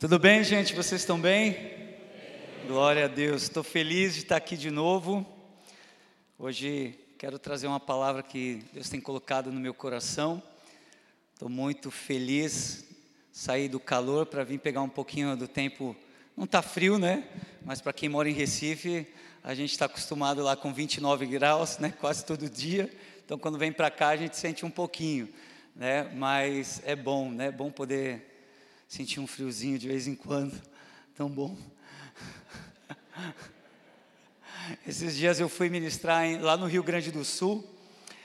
Tudo 0.00 0.18
bem, 0.18 0.42
gente? 0.42 0.74
Vocês 0.74 1.02
estão 1.02 1.20
bem? 1.20 1.74
Glória 2.66 3.04
a 3.04 3.06
Deus. 3.06 3.42
Estou 3.42 3.62
feliz 3.62 4.14
de 4.14 4.20
estar 4.20 4.36
aqui 4.36 4.56
de 4.56 4.70
novo. 4.70 5.26
Hoje 6.38 6.98
quero 7.18 7.38
trazer 7.38 7.66
uma 7.66 7.78
palavra 7.78 8.22
que 8.22 8.64
Deus 8.72 8.88
tem 8.88 8.98
colocado 8.98 9.52
no 9.52 9.60
meu 9.60 9.74
coração. 9.74 10.42
Estou 11.34 11.50
muito 11.50 11.90
feliz 11.90 12.82
sair 13.30 13.68
do 13.68 13.78
calor 13.78 14.24
para 14.24 14.42
vir 14.42 14.58
pegar 14.58 14.80
um 14.80 14.88
pouquinho 14.88 15.36
do 15.36 15.46
tempo. 15.46 15.94
Não 16.34 16.44
está 16.44 16.62
frio, 16.62 16.98
né? 16.98 17.22
Mas 17.62 17.82
para 17.82 17.92
quem 17.92 18.08
mora 18.08 18.30
em 18.30 18.32
Recife, 18.32 19.06
a 19.44 19.54
gente 19.54 19.72
está 19.72 19.84
acostumado 19.84 20.42
lá 20.42 20.56
com 20.56 20.72
29 20.72 21.26
graus, 21.26 21.76
né? 21.76 21.92
Quase 22.00 22.24
todo 22.24 22.48
dia. 22.48 22.90
Então, 23.22 23.38
quando 23.38 23.58
vem 23.58 23.70
para 23.70 23.90
cá, 23.90 24.08
a 24.08 24.16
gente 24.16 24.34
sente 24.38 24.64
um 24.64 24.70
pouquinho, 24.70 25.28
né? 25.76 26.10
Mas 26.14 26.80
é 26.86 26.96
bom, 26.96 27.30
né? 27.30 27.48
É 27.48 27.52
bom 27.52 27.70
poder 27.70 28.29
sentir 28.90 29.20
um 29.20 29.26
friozinho 29.26 29.78
de 29.78 29.86
vez 29.86 30.08
em 30.08 30.16
quando, 30.16 30.60
tão 31.14 31.28
bom. 31.30 31.56
Esses 34.84 35.14
dias 35.14 35.38
eu 35.38 35.48
fui 35.48 35.68
ministrar 35.70 36.24
em, 36.24 36.38
lá 36.38 36.56
no 36.56 36.66
Rio 36.66 36.82
Grande 36.82 37.12
do 37.12 37.24
Sul, 37.24 37.64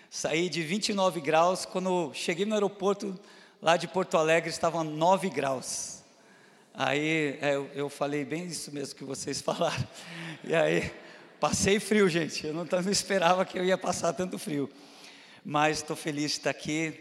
saí 0.10 0.50
de 0.50 0.64
29 0.64 1.22
graus, 1.22 1.68
quando 1.68 2.12
cheguei 2.16 2.48
no 2.48 2.56
aeroporto 2.56 3.16
lá 3.62 3.78
de 3.78 3.88
Porto 3.88 4.18
Alegre 4.18 4.50
estava 4.50 4.84
9 4.84 5.30
graus. 5.30 6.02
Aí 6.74 7.38
é, 7.40 7.54
eu, 7.54 7.70
eu, 7.76 7.88
falei 7.88 8.26
bem 8.26 8.48
isso 8.48 8.72
mesmo 8.72 8.96
que 8.96 9.04
vocês 9.04 9.42
falaram. 9.46 9.88
E 10.44 10.56
aí 10.56 10.92
passei 11.40 11.80
frio, 11.80 12.10
gente. 12.10 12.44
Eu 12.44 12.56
não, 12.56 12.66
não 12.66 12.92
esperava 12.92 13.46
que 13.46 13.60
eu 13.60 13.64
ia 13.64 13.78
passar 13.78 14.14
tanto 14.14 14.40
frio. 14.40 14.68
Mas 15.44 15.78
estou 15.78 15.96
feliz 15.96 16.32
de 16.32 16.38
estar 16.38 16.50
aqui, 16.50 17.00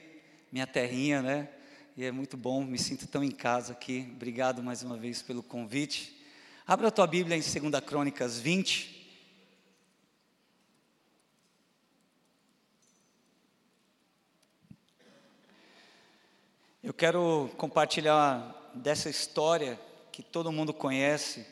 minha 0.53 0.67
terrinha, 0.67 1.23
né? 1.23 1.49
E 1.97 2.05
é 2.05 2.11
muito 2.11 2.37
bom, 2.37 2.65
me 2.65 2.77
sinto 2.77 3.07
tão 3.07 3.23
em 3.23 3.31
casa 3.31 3.73
aqui. 3.73 4.11
Obrigado 4.17 4.61
mais 4.61 4.83
uma 4.83 4.97
vez 4.97 5.23
pelo 5.23 5.45
convite. 5.45 6.13
Abra 6.67 6.89
a 6.89 6.91
tua 6.91 7.07
Bíblia 7.07 7.37
em 7.37 7.41
2 7.41 7.85
Crônicas 7.85 8.41
20. 8.41 9.07
Eu 16.83 16.93
quero 16.93 17.49
compartilhar 17.57 18.73
dessa 18.75 19.09
história 19.09 19.79
que 20.11 20.21
todo 20.21 20.51
mundo 20.51 20.75
conhece. 20.75 21.47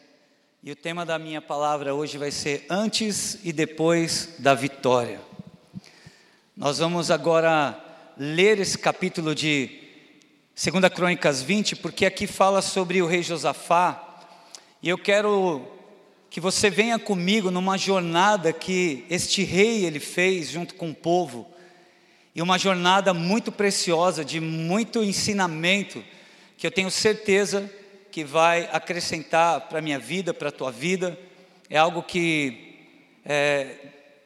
E 0.60 0.72
o 0.72 0.76
tema 0.76 1.06
da 1.06 1.20
minha 1.20 1.40
palavra 1.40 1.94
hoje 1.94 2.18
vai 2.18 2.32
ser 2.32 2.66
Antes 2.68 3.38
e 3.44 3.52
Depois 3.52 4.34
da 4.40 4.54
Vitória. 4.54 5.20
Nós 6.56 6.78
vamos 6.78 7.12
agora 7.12 7.80
ler 8.18 8.58
esse 8.58 8.76
capítulo 8.76 9.36
de 9.36 9.81
Segunda 10.62 10.88
Crônicas 10.88 11.42
20, 11.42 11.74
porque 11.74 12.06
aqui 12.06 12.24
fala 12.24 12.62
sobre 12.62 13.02
o 13.02 13.06
rei 13.08 13.20
Josafá, 13.20 14.22
e 14.80 14.88
eu 14.88 14.96
quero 14.96 15.66
que 16.30 16.40
você 16.40 16.70
venha 16.70 17.00
comigo 17.00 17.50
numa 17.50 17.76
jornada 17.76 18.52
que 18.52 19.04
este 19.10 19.42
rei 19.42 19.84
ele 19.84 19.98
fez 19.98 20.50
junto 20.50 20.76
com 20.76 20.90
o 20.90 20.94
povo, 20.94 21.50
e 22.32 22.40
uma 22.40 22.58
jornada 22.58 23.12
muito 23.12 23.50
preciosa, 23.50 24.24
de 24.24 24.38
muito 24.38 25.02
ensinamento, 25.02 26.00
que 26.56 26.64
eu 26.64 26.70
tenho 26.70 26.92
certeza 26.92 27.68
que 28.12 28.22
vai 28.22 28.68
acrescentar 28.72 29.62
para 29.62 29.80
a 29.80 29.82
minha 29.82 29.98
vida, 29.98 30.32
para 30.32 30.50
a 30.50 30.52
tua 30.52 30.70
vida, 30.70 31.18
é 31.68 31.76
algo 31.76 32.04
que 32.04 32.76
é, 33.24 33.78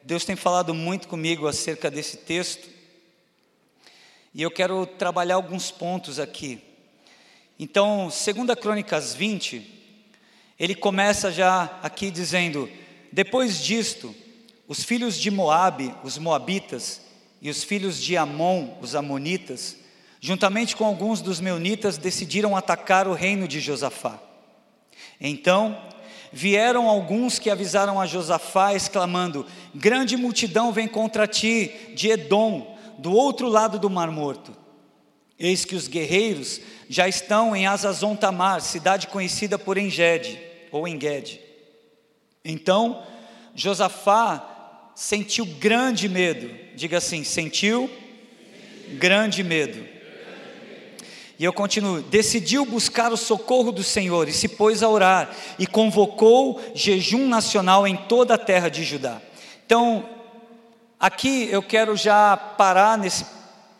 Deus 0.03 0.23
tem 0.23 0.35
falado 0.35 0.71
muito 0.71 1.07
comigo 1.07 1.47
acerca 1.47 1.89
desse 1.89 2.17
texto, 2.17 2.76
e 4.37 4.43
eu 4.43 4.51
quero 4.51 4.85
trabalhar 4.85 5.33
alguns 5.33 5.71
pontos 5.71 6.19
aqui. 6.19 6.61
Então, 7.57 8.03
2 8.03 8.59
Crônicas 8.61 9.15
20, 9.15 9.67
ele 10.59 10.75
começa 10.75 11.31
já 11.31 11.79
aqui 11.81 12.11
dizendo: 12.11 12.69
Depois 13.11 13.59
disto, 13.59 14.15
os 14.67 14.83
filhos 14.83 15.17
de 15.19 15.31
Moabe, 15.31 15.91
os 16.03 16.19
moabitas, 16.19 17.01
e 17.41 17.49
os 17.49 17.63
filhos 17.63 17.99
de 17.99 18.15
Amon, 18.15 18.75
os 18.79 18.93
amonitas, 18.93 19.75
juntamente 20.21 20.75
com 20.75 20.85
alguns 20.85 21.19
dos 21.19 21.39
meunitas, 21.39 21.97
decidiram 21.97 22.55
atacar 22.55 23.07
o 23.07 23.13
reino 23.13 23.47
de 23.47 23.59
Josafá. 23.59 24.19
Então, 25.19 25.81
vieram 26.31 26.87
alguns 26.87 27.39
que 27.39 27.49
avisaram 27.49 27.99
a 27.99 28.05
Josafá, 28.05 28.75
exclamando: 28.75 29.47
Grande 29.73 30.15
multidão 30.15 30.71
vem 30.71 30.87
contra 30.87 31.25
ti, 31.25 31.71
de 31.95 32.09
Edom, 32.09 32.76
do 32.97 33.13
outro 33.13 33.47
lado 33.47 33.79
do 33.79 33.89
Mar 33.89 34.11
Morto. 34.11 34.55
Eis 35.39 35.65
que 35.65 35.75
os 35.75 35.87
guerreiros 35.87 36.59
já 36.89 37.07
estão 37.07 37.55
em 37.55 37.67
Azazon 37.67 38.15
Tamar, 38.15 38.61
cidade 38.61 39.07
conhecida 39.07 39.59
por 39.59 39.77
Engede 39.77 40.39
ou 40.71 40.87
Engede. 40.87 41.39
Então, 42.43 43.03
Josafá 43.53 44.91
sentiu 44.95 45.45
grande 45.45 46.09
medo. 46.09 46.49
Diga 46.75 46.97
assim: 46.97 47.23
sentiu 47.23 47.89
grande 48.97 49.43
medo. 49.43 49.85
E 51.37 51.43
eu 51.43 51.53
continuo: 51.53 52.01
decidiu 52.01 52.65
buscar 52.65 53.11
o 53.11 53.17
socorro 53.17 53.71
do 53.71 53.83
Senhor 53.83 54.27
e 54.27 54.33
se 54.33 54.47
pôs 54.47 54.81
a 54.81 54.89
orar 54.89 55.29
e 55.59 55.67
convocou 55.67 56.59
jejum 56.73 57.27
nacional 57.27 57.87
em 57.87 57.95
toda 57.95 58.33
a 58.33 58.39
terra 58.39 58.69
de 58.69 58.83
Judá. 58.83 59.21
Então, 59.65 60.16
Aqui 60.99 61.47
eu 61.51 61.61
quero 61.61 61.95
já 61.95 62.35
parar 62.35 62.97
nesse 62.97 63.23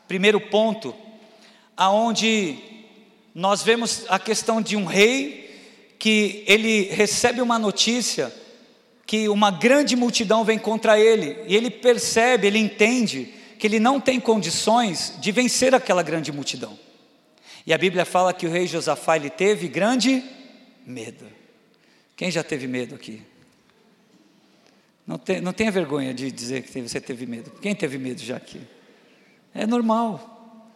primeiro 0.08 0.40
ponto, 0.40 0.96
aonde 1.76 2.58
nós 3.34 3.64
vemos 3.64 4.06
a 4.08 4.20
questão 4.20 4.62
de 4.62 4.76
um 4.76 4.86
rei 4.86 5.96
que 5.98 6.44
ele 6.48 6.84
recebe 6.84 7.42
uma 7.42 7.58
notícia 7.58 8.32
que 9.06 9.28
uma 9.30 9.50
grande 9.50 9.96
multidão 9.96 10.44
vem 10.44 10.60
contra 10.60 11.00
ele, 11.00 11.38
e 11.48 11.56
ele 11.56 11.72
percebe, 11.72 12.46
ele 12.46 12.60
entende 12.60 13.34
que 13.58 13.66
ele 13.66 13.80
não 13.80 14.02
tem 14.02 14.20
condições 14.20 15.14
de 15.20 15.32
vencer 15.32 15.74
aquela 15.74 16.04
grande 16.04 16.32
multidão. 16.32 16.78
E 17.66 17.74
a 17.74 17.78
Bíblia 17.78 18.06
fala 18.06 18.34
que 18.34 18.46
o 18.46 18.52
rei 18.52 18.68
Josafá 18.68 19.16
ele 19.16 19.30
teve 19.30 19.68
grande 19.68 20.24
medo. 20.86 21.26
Quem 22.16 22.30
já 22.30 22.44
teve 22.44 22.68
medo 22.68 22.96
aqui? 22.96 23.24
Não, 25.08 25.18
tem, 25.18 25.40
não 25.40 25.54
tenha 25.54 25.72
vergonha 25.72 26.14
de 26.14 26.30
dizer 26.30 26.64
que 26.64 26.82
você 26.82 27.00
teve 27.00 27.26
medo. 27.26 27.50
Quem 27.62 27.74
teve 27.74 27.98
medo 27.98 28.22
já 28.22 28.36
aqui? 28.36 28.62
É 29.56 29.66
normal. 29.66 30.70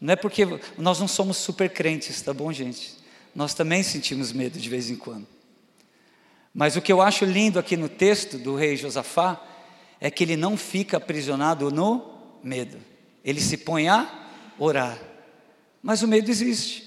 Não 0.00 0.12
é 0.12 0.16
porque 0.16 0.44
nós 0.76 0.98
não 0.98 1.06
somos 1.06 1.36
super 1.36 1.70
crentes, 1.70 2.20
tá 2.20 2.34
bom, 2.34 2.52
gente? 2.52 2.96
Nós 3.32 3.54
também 3.54 3.82
sentimos 3.84 4.32
medo 4.32 4.58
de 4.58 4.68
vez 4.68 4.90
em 4.90 4.96
quando. 4.96 5.26
Mas 6.52 6.74
o 6.76 6.82
que 6.82 6.92
eu 6.92 7.00
acho 7.00 7.24
lindo 7.24 7.58
aqui 7.58 7.76
no 7.76 7.88
texto 7.88 8.38
do 8.38 8.56
rei 8.56 8.76
Josafá 8.76 9.40
é 10.00 10.10
que 10.10 10.24
ele 10.24 10.36
não 10.36 10.56
fica 10.56 10.96
aprisionado 10.96 11.70
no 11.70 12.12
medo. 12.42 12.78
Ele 13.24 13.40
se 13.40 13.56
põe 13.56 13.88
a 13.88 14.28
orar. 14.58 14.98
Mas 15.82 16.02
o 16.02 16.08
medo 16.08 16.28
existe. 16.30 16.84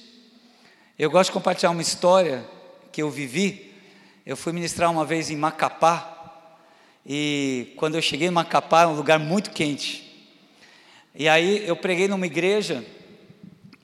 Eu 1.00 1.10
gosto 1.10 1.30
de 1.30 1.34
compartilhar 1.34 1.72
uma 1.72 1.82
história 1.82 2.46
que 2.92 3.02
eu 3.02 3.10
vivi. 3.10 3.74
Eu 4.26 4.36
fui 4.38 4.52
ministrar 4.54 4.92
uma 4.92 5.06
vez 5.06 5.30
em 5.30 5.36
Macapá, 5.36 6.17
e 7.10 7.74
quando 7.78 7.96
eu 7.96 8.02
cheguei 8.02 8.28
em 8.28 8.32
Macapá, 8.32 8.82
é 8.82 8.88
um 8.88 8.96
lugar 8.96 9.18
muito 9.18 9.52
quente. 9.52 10.04
E 11.16 11.30
aí 11.30 11.66
eu 11.66 11.78
preguei 11.78 12.06
numa 12.06 12.26
igreja, 12.26 12.86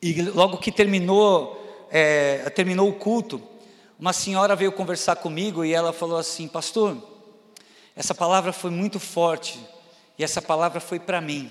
e 0.01 0.21
logo 0.23 0.57
que 0.57 0.69
terminou, 0.69 1.87
é, 1.89 2.49
terminou 2.49 2.89
o 2.89 2.93
culto, 2.93 3.41
uma 3.97 4.11
senhora 4.11 4.57
veio 4.57 4.73
conversar 4.73 5.15
comigo 5.15 5.63
e 5.63 5.73
ela 5.73 5.93
falou 5.93 6.17
assim: 6.17 6.49
Pastor, 6.49 6.97
essa 7.95 8.13
palavra 8.13 8.51
foi 8.51 8.69
muito 8.69 8.99
forte, 8.99 9.57
e 10.19 10.23
essa 10.23 10.41
palavra 10.41 10.81
foi 10.81 10.99
para 10.99 11.21
mim. 11.21 11.49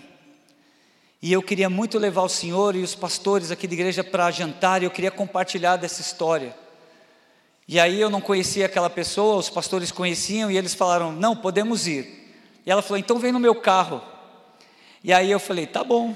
E 1.23 1.33
eu 1.33 1.43
queria 1.43 1.71
muito 1.71 1.99
levar 1.99 2.23
o 2.23 2.29
senhor 2.29 2.77
e 2.77 2.83
os 2.83 2.95
pastores 2.95 3.51
aqui 3.51 3.67
da 3.67 3.73
igreja 3.73 4.05
para 4.05 4.31
jantar, 4.31 4.83
e 4.83 4.85
eu 4.85 4.91
queria 4.91 5.11
compartilhar 5.11 5.77
dessa 5.77 6.03
história. 6.03 6.55
E 7.67 7.79
aí 7.79 8.01
eu 8.01 8.11
não 8.11 8.21
conhecia 8.21 8.67
aquela 8.67 8.91
pessoa, 8.91 9.37
os 9.37 9.49
pastores 9.49 9.93
conheciam 9.93 10.51
e 10.51 10.57
eles 10.57 10.75
falaram: 10.75 11.13
"Não, 11.13 11.37
podemos 11.37 11.87
ir". 11.87 12.35
E 12.67 12.71
ela 12.71 12.83
falou: 12.83 12.99
"Então 12.99 13.19
vem 13.19 13.33
no 13.33 13.41
meu 13.41 13.55
carro". 13.55 14.03
E 15.03 15.13
aí 15.13 15.31
eu 15.31 15.39
falei: 15.39 15.67
"Tá 15.67 15.85
bom". 15.85 16.15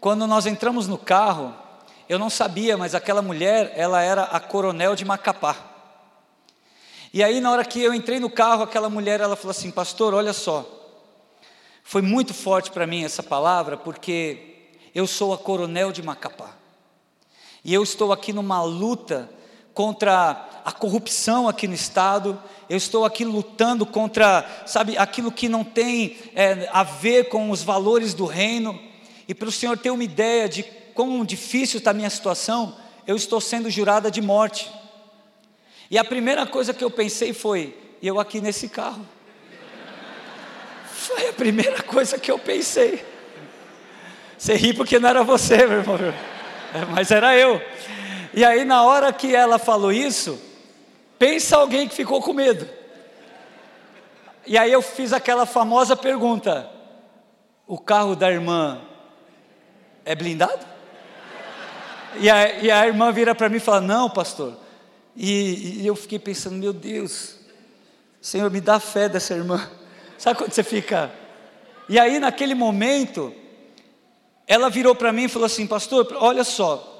Quando 0.00 0.26
nós 0.26 0.46
entramos 0.46 0.86
no 0.86 0.98
carro, 0.98 1.54
eu 2.08 2.18
não 2.18 2.30
sabia, 2.30 2.76
mas 2.76 2.94
aquela 2.94 3.22
mulher, 3.22 3.72
ela 3.74 4.02
era 4.02 4.24
a 4.24 4.38
coronel 4.38 4.94
de 4.94 5.04
Macapá. 5.04 5.56
E 7.12 7.24
aí 7.24 7.40
na 7.40 7.50
hora 7.50 7.64
que 7.64 7.80
eu 7.80 7.94
entrei 7.94 8.20
no 8.20 8.28
carro, 8.28 8.62
aquela 8.62 8.90
mulher, 8.90 9.20
ela 9.20 9.34
falou 9.34 9.52
assim: 9.52 9.70
"Pastor, 9.70 10.12
olha 10.12 10.32
só. 10.32 10.72
Foi 11.82 12.02
muito 12.02 12.34
forte 12.34 12.70
para 12.70 12.86
mim 12.86 13.04
essa 13.04 13.22
palavra, 13.22 13.76
porque 13.76 14.56
eu 14.94 15.06
sou 15.06 15.32
a 15.32 15.38
coronel 15.38 15.92
de 15.92 16.02
Macapá. 16.02 16.50
E 17.64 17.72
eu 17.72 17.82
estou 17.82 18.12
aqui 18.12 18.32
numa 18.32 18.62
luta 18.62 19.30
contra 19.76 20.48
a 20.64 20.72
corrupção 20.72 21.46
aqui 21.46 21.68
no 21.68 21.74
Estado, 21.74 22.42
eu 22.66 22.78
estou 22.78 23.04
aqui 23.04 23.26
lutando 23.26 23.84
contra, 23.84 24.42
sabe, 24.64 24.96
aquilo 24.96 25.30
que 25.30 25.50
não 25.50 25.62
tem 25.62 26.16
é, 26.34 26.66
a 26.72 26.82
ver 26.82 27.28
com 27.28 27.50
os 27.50 27.62
valores 27.62 28.14
do 28.14 28.24
reino, 28.24 28.80
e 29.28 29.34
para 29.34 29.50
o 29.50 29.52
Senhor 29.52 29.76
ter 29.76 29.90
uma 29.90 30.02
ideia 30.02 30.48
de 30.48 30.62
quão 30.94 31.22
difícil 31.26 31.76
está 31.76 31.90
a 31.90 31.94
minha 31.94 32.08
situação, 32.08 32.74
eu 33.06 33.16
estou 33.16 33.38
sendo 33.38 33.68
jurada 33.68 34.10
de 34.10 34.22
morte. 34.22 34.72
E 35.90 35.98
a 35.98 36.04
primeira 36.04 36.46
coisa 36.46 36.72
que 36.72 36.82
eu 36.82 36.90
pensei 36.90 37.34
foi: 37.34 37.76
eu 38.02 38.18
aqui 38.18 38.40
nesse 38.40 38.70
carro. 38.70 39.06
Foi 40.90 41.28
a 41.28 41.32
primeira 41.34 41.82
coisa 41.82 42.18
que 42.18 42.30
eu 42.30 42.38
pensei. 42.38 43.04
Você 44.38 44.54
ri 44.54 44.72
porque 44.72 44.98
não 44.98 45.10
era 45.10 45.22
você, 45.22 45.66
meu 45.66 45.80
irmão, 45.80 45.96
é, 45.96 46.84
mas 46.90 47.10
era 47.10 47.36
eu. 47.36 47.60
E 48.36 48.44
aí, 48.44 48.66
na 48.66 48.82
hora 48.82 49.10
que 49.14 49.34
ela 49.34 49.58
falou 49.58 49.90
isso, 49.90 50.38
pensa 51.18 51.56
alguém 51.56 51.88
que 51.88 51.94
ficou 51.94 52.20
com 52.20 52.34
medo. 52.34 52.68
E 54.46 54.58
aí 54.58 54.70
eu 54.70 54.82
fiz 54.82 55.14
aquela 55.14 55.46
famosa 55.46 55.96
pergunta: 55.96 56.70
o 57.66 57.78
carro 57.78 58.14
da 58.14 58.30
irmã 58.30 58.82
é 60.04 60.14
blindado? 60.14 60.66
E 62.18 62.28
a, 62.28 62.52
e 62.62 62.70
a 62.70 62.86
irmã 62.86 63.10
vira 63.10 63.34
para 63.34 63.48
mim 63.48 63.56
e 63.56 63.60
fala: 63.60 63.80
Não, 63.80 64.10
pastor. 64.10 64.54
E, 65.16 65.80
e, 65.80 65.86
eu 65.86 65.96
fiquei 65.96 66.18
pensando: 66.18 66.56
Meu 66.56 66.74
Deus, 66.74 67.36
Senhor, 68.20 68.50
me 68.50 68.60
dá 68.60 68.78
fé 68.78 69.08
dessa 69.08 69.32
irmã. 69.32 69.66
Sabe 70.18 70.36
quando 70.36 70.52
você 70.52 70.62
fica? 70.62 71.10
E 71.88 71.98
aí, 71.98 72.18
naquele 72.18 72.54
momento, 72.54 73.32
ela 74.46 74.68
virou 74.68 74.94
para 74.94 75.10
mim 75.10 75.24
e 75.24 75.28
falou 75.28 75.46
assim: 75.46 75.66
Pastor, 75.66 76.06
olha 76.20 76.44
só, 76.44 76.95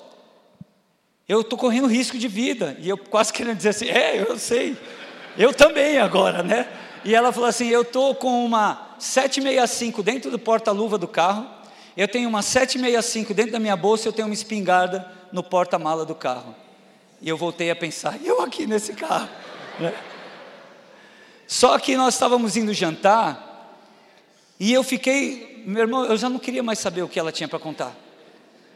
eu 1.29 1.41
estou 1.41 1.59
correndo 1.59 1.87
risco 1.87 2.19
de 2.19 2.29
vida. 2.29 2.77
E 2.81 2.89
eu 2.89 2.97
quase 2.97 3.33
querendo 3.33 3.57
dizer 3.57 3.71
assim: 3.71 3.89
É, 3.89 4.21
eu 4.21 4.39
sei, 4.39 4.77
eu 5.37 5.53
também 5.53 5.99
agora, 5.99 6.43
né? 6.43 6.69
E 7.05 7.15
ela 7.15 7.33
falou 7.33 7.49
assim: 7.49 7.69
Eu 7.69 7.83
estou 7.83 8.15
com 8.15 8.45
uma 8.45 8.95
765 8.99 10.03
dentro 10.03 10.31
do 10.31 10.39
porta-luva 10.39 10.99
do 10.99 11.09
carro 11.09 11.57
eu 11.97 12.07
tenho 12.07 12.29
uma 12.29 12.43
765 12.43 13.33
dentro 13.33 13.53
da 13.53 13.59
minha 13.59 13.75
bolsa, 13.75 14.07
eu 14.07 14.13
tenho 14.13 14.29
uma 14.29 14.35
espingarda 14.35 15.11
no 15.33 15.43
porta-mala 15.43 16.05
do 16.05 16.15
carro. 16.15 16.55
E 17.23 17.29
eu 17.29 17.39
voltei 17.39 17.71
a 17.71 17.77
pensar, 17.77 18.19
eu 18.23 18.43
aqui 18.43 18.67
nesse 18.67 18.93
carro. 18.93 19.31
Né? 19.81 19.95
Só 21.47 21.79
que 21.79 21.97
nós 21.97 22.15
estávamos 22.15 22.55
indo 22.57 22.75
jantar, 22.75 23.45
e 24.61 24.73
eu 24.73 24.83
fiquei, 24.83 25.63
meu 25.67 25.83
irmão, 25.83 26.05
eu 26.05 26.17
já 26.19 26.29
não 26.29 26.39
queria 26.39 26.63
mais 26.63 26.79
saber 26.79 27.03
o 27.03 27.09
que 27.09 27.19
ela 27.19 27.33
tinha 27.33 27.49
para 27.49 27.59
contar. 27.59 27.95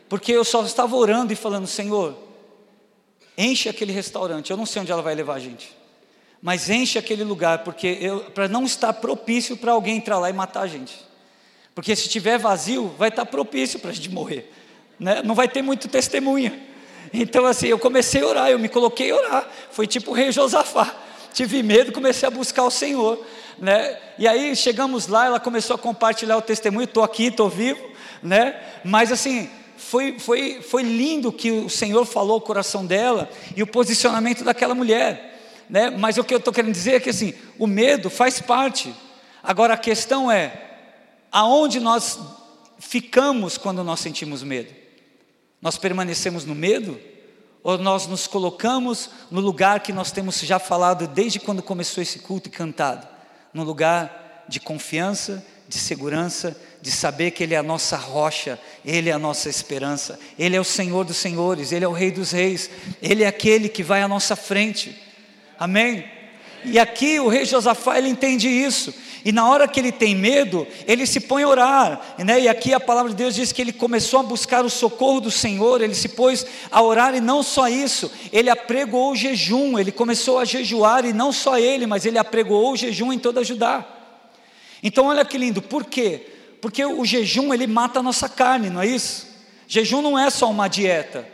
Porque 0.09 0.33
eu 0.33 0.45
só 0.45 0.65
estava 0.65 0.97
orando 0.97 1.31
e 1.31 1.37
falando, 1.37 1.67
Senhor, 1.67 2.17
enche 3.37 3.69
aquele 3.69 3.93
restaurante, 3.93 4.51
eu 4.51 4.57
não 4.57 4.67
sei 4.67 4.83
onde 4.83 4.93
ela 4.93 5.03
vai 5.03 5.15
levar 5.15 5.35
a 5.35 5.39
gente. 5.39 5.77
Mas 6.43 6.71
enche 6.71 6.99
aquele 6.99 7.23
lugar, 7.23 7.65
porque 7.65 7.99
para 8.35 8.49
não 8.49 8.65
estar 8.65 8.93
propício 8.95 9.57
para 9.57 9.73
alguém 9.73 9.99
entrar 9.99 10.19
lá 10.19 10.31
e 10.31 10.33
matar 10.33 10.63
a 10.63 10.67
gente. 10.67 10.97
Porque 11.75 11.95
se 11.95 12.07
estiver 12.07 12.39
vazio, 12.39 12.95
vai 12.99 13.09
estar 13.11 13.27
propício 13.27 13.79
para 13.79 13.91
a 13.91 13.93
gente 13.93 14.11
morrer. 14.11 14.51
Né? 14.99 15.23
Não 15.23 15.35
vai 15.35 15.49
ter 15.49 15.63
muito 15.63 15.89
testemunha. 15.89 16.59
Então, 17.13 17.47
assim, 17.47 17.69
eu 17.69 17.79
comecei 17.79 18.23
a 18.23 18.27
orar, 18.27 18.51
eu 18.51 18.59
me 18.59 18.69
coloquei 18.69 19.11
a 19.11 19.17
orar. 19.17 19.51
Foi 19.71 19.87
tipo 19.87 20.11
o 20.11 20.15
rei 20.15 20.33
Josafá. 20.33 20.95
Tive 21.33 21.63
medo, 21.63 21.93
comecei 21.93 22.27
a 22.27 22.31
buscar 22.31 22.65
o 22.65 22.71
Senhor. 22.71 23.25
Né? 23.59 23.99
E 24.19 24.27
aí 24.27 24.55
chegamos 24.57 25.07
lá, 25.07 25.27
ela 25.27 25.41
começou 25.41 25.75
a 25.75 25.79
compartilhar 25.79 26.37
o 26.37 26.43
testemunho. 26.43 26.85
Estou 26.85 27.03
aqui, 27.03 27.27
estou 27.27 27.49
vivo. 27.49 27.91
Né? 28.23 28.61
Mas 28.85 29.11
assim, 29.13 29.51
foi, 29.81 30.19
foi, 30.19 30.61
foi 30.61 30.83
lindo 30.83 31.33
que 31.33 31.51
o 31.51 31.71
Senhor 31.71 32.05
falou 32.05 32.37
o 32.37 32.41
coração 32.41 32.85
dela 32.85 33.31
e 33.57 33.63
o 33.63 33.67
posicionamento 33.67 34.45
daquela 34.45 34.75
mulher. 34.75 35.65
Né? 35.69 35.91
Mas 35.91 36.19
o 36.19 36.25
que 36.25 36.35
eu 36.35 36.39
estou 36.39 36.53
querendo 36.53 36.73
dizer 36.73 36.95
é 36.95 37.01
que 37.01 37.11
assim, 37.11 37.33
o 37.59 37.67
medo 37.67 38.11
faz 38.11 38.41
parte. 38.41 38.95
Agora 39.43 39.75
a 39.75 39.79
questão 39.79 40.31
é, 40.31 40.53
aonde 41.33 41.81
nós 41.81 42.19
ficamos 42.79 43.57
quando 43.57 43.83
nós 43.83 44.01
sentimos 44.01 44.43
medo? 44.43 44.73
Nós 45.63 45.79
permanecemos 45.79 46.45
no 46.45 46.55
medo? 46.55 47.01
Ou 47.63 47.79
nós 47.79 48.07
nos 48.07 48.27
colocamos 48.27 49.11
no 49.31 49.41
lugar 49.41 49.81
que 49.81 49.93
nós 49.93 50.13
temos 50.13 50.41
já 50.41 50.59
falado 50.59 51.07
desde 51.09 51.41
quando 51.41 51.63
começou 51.63 52.03
esse 52.03 52.19
culto 52.19 52.49
e 52.49 52.53
cantado? 52.53 53.09
No 53.53 53.65
lugar 53.65 54.45
de 54.47 54.61
confiança, 54.61 55.45
de 55.69 55.79
segurança, 55.79 56.57
de 56.81 56.91
saber 56.91 57.31
que 57.33 57.43
Ele 57.43 57.55
é 57.55 57.59
a 57.59 57.63
nossa 57.63 57.97
rocha, 57.97 58.59
Ele 58.85 59.11
é 59.11 59.13
a 59.13 59.19
nossa 59.19 59.49
esperança, 59.49 60.19
Ele 60.39 60.57
é 60.57 60.61
o 60.61 60.65
Senhor 60.65 61.05
dos 61.05 61.17
Senhores, 61.17 61.73
Ele 61.73 61.85
é 61.85 61.89
o 61.89 61.93
Rei 61.93 62.11
dos 62.11 62.31
Reis, 62.31 62.71
Ele 63.03 63.23
é 63.25 63.27
aquele 63.27 63.69
que 63.69 63.83
vai 63.83 64.03
à 64.03 64.09
nossa 64.09 64.35
frente. 64.37 64.97
Amém? 65.59 66.05
E 66.65 66.79
aqui 66.79 67.19
o 67.19 67.29
rei 67.29 67.45
Josafá 67.45 67.97
ele 67.97 68.09
entende 68.09 68.49
isso. 68.49 68.95
E 69.25 69.33
na 69.33 69.49
hora 69.49 69.69
que 69.69 69.79
ele 69.79 69.93
tem 69.93 70.15
medo, 70.15 70.67
ele 70.87 71.07
se 71.07 71.21
põe 71.21 71.43
a 71.43 71.49
orar, 71.49 72.15
né? 72.19 72.41
E 72.41 72.49
aqui 72.49 72.73
a 72.73 72.81
palavra 72.81 73.11
de 73.11 73.17
Deus 73.17 73.35
diz 73.35 73.53
que 73.53 73.61
ele 73.61 73.73
começou 73.73 74.21
a 74.21 74.23
buscar 74.23 74.65
o 74.65 74.71
socorro 74.71 75.21
do 75.21 75.31
Senhor, 75.31 75.83
ele 75.83 75.95
se 75.95 76.09
pôs 76.09 76.47
a 76.71 76.83
orar 76.83 77.15
e 77.15 77.21
não 77.21 77.43
só 77.43 77.69
isso, 77.69 78.11
ele 78.33 78.49
apregoou 78.49 79.13
o 79.13 79.17
jejum, 79.17 79.79
ele 79.79 79.93
começou 79.93 80.39
a 80.39 80.45
jejuar 80.45 81.05
e 81.05 81.13
não 81.13 81.33
só 81.33 81.59
ele, 81.59 81.87
mas 81.87 82.07
ele 82.07 82.19
apregoou 82.19 82.73
o 82.73 82.77
jejum 82.77 83.13
em 83.13 83.19
toda 83.19 83.45
Judá. 83.45 83.87
Então 84.83 85.07
olha 85.07 85.25
que 85.25 85.37
lindo, 85.37 85.61
por 85.61 85.85
quê? 85.85 86.27
Porque 86.61 86.85
o 86.85 87.05
jejum 87.05 87.53
ele 87.55 87.67
mata 87.67 88.01
a 88.01 88.03
nossa 88.03 88.29
carne, 88.29 88.71
não 88.71 88.83
é 88.83 88.87
isso? 88.87 89.29
Jejum 89.67 90.03
não 90.03 90.19
é 90.19 90.29
só 90.31 90.51
uma 90.51 90.69
dieta. 90.69 91.27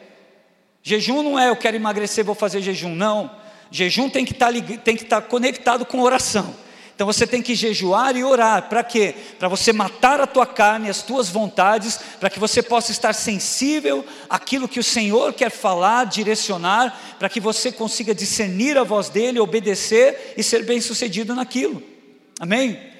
Jejum 0.82 1.22
não 1.22 1.38
é 1.38 1.48
eu 1.48 1.56
quero 1.56 1.76
emagrecer, 1.76 2.24
vou 2.24 2.34
fazer 2.34 2.62
jejum, 2.62 2.94
não. 2.94 3.30
Jejum 3.70 4.08
tem 4.08 4.24
que 4.24 4.32
estar, 4.32 4.52
tá 4.52 4.60
tem 4.84 4.96
que 4.96 5.02
estar 5.02 5.20
tá 5.20 5.26
conectado 5.26 5.84
com 5.84 6.00
oração. 6.00 6.54
Então 6.94 7.06
você 7.06 7.26
tem 7.26 7.42
que 7.42 7.54
jejuar 7.54 8.16
e 8.16 8.24
orar, 8.24 8.70
para 8.70 8.82
quê? 8.82 9.14
Para 9.38 9.48
você 9.48 9.70
matar 9.70 10.18
a 10.18 10.26
tua 10.26 10.46
carne, 10.46 10.88
as 10.88 11.02
tuas 11.02 11.28
vontades, 11.28 12.00
para 12.18 12.30
que 12.30 12.38
você 12.38 12.62
possa 12.62 12.90
estar 12.90 13.12
sensível 13.12 14.02
àquilo 14.30 14.66
que 14.66 14.80
o 14.80 14.84
Senhor 14.84 15.34
quer 15.34 15.50
falar, 15.50 16.06
direcionar, 16.06 17.16
para 17.18 17.28
que 17.28 17.38
você 17.38 17.70
consiga 17.70 18.14
discernir 18.14 18.78
a 18.78 18.82
voz 18.82 19.10
dele, 19.10 19.38
obedecer 19.38 20.34
e 20.38 20.42
ser 20.42 20.64
bem-sucedido 20.64 21.34
naquilo. 21.34 21.82
Amém? 22.40 22.95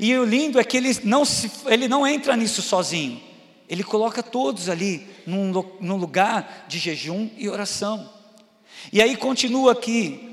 E 0.00 0.16
o 0.18 0.24
lindo 0.24 0.58
é 0.58 0.64
que 0.64 0.78
ele 0.78 0.96
não, 1.04 1.26
se, 1.26 1.50
ele 1.66 1.86
não 1.86 2.06
entra 2.06 2.34
nisso 2.34 2.62
sozinho, 2.62 3.20
ele 3.68 3.84
coloca 3.84 4.22
todos 4.22 4.70
ali 4.70 5.06
num, 5.26 5.52
num 5.78 5.96
lugar 5.96 6.64
de 6.66 6.78
jejum 6.78 7.28
e 7.36 7.48
oração. 7.48 8.10
E 8.90 9.00
aí 9.00 9.14
continua 9.14 9.72
aqui, 9.72 10.26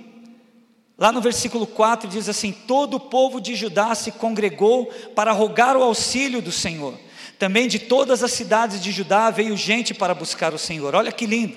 Lá 0.98 1.12
no 1.12 1.22
versículo 1.22 1.68
4 1.68 2.10
diz 2.10 2.28
assim: 2.28 2.52
Todo 2.52 2.96
o 2.96 3.00
povo 3.00 3.40
de 3.40 3.56
Judá 3.56 3.94
se 3.94 4.12
congregou 4.12 4.88
para 5.16 5.32
rogar 5.32 5.78
o 5.78 5.84
auxílio 5.84 6.42
do 6.42 6.52
Senhor. 6.52 6.98
Também 7.38 7.68
de 7.68 7.78
todas 7.78 8.24
as 8.24 8.32
cidades 8.32 8.82
de 8.82 8.92
Judá 8.92 9.30
veio 9.30 9.56
gente 9.56 9.94
para 9.94 10.16
buscar 10.16 10.56
o 10.56 10.58
Senhor. 10.58 10.96
Olha 10.96 11.12
que 11.12 11.28
lindo. 11.28 11.56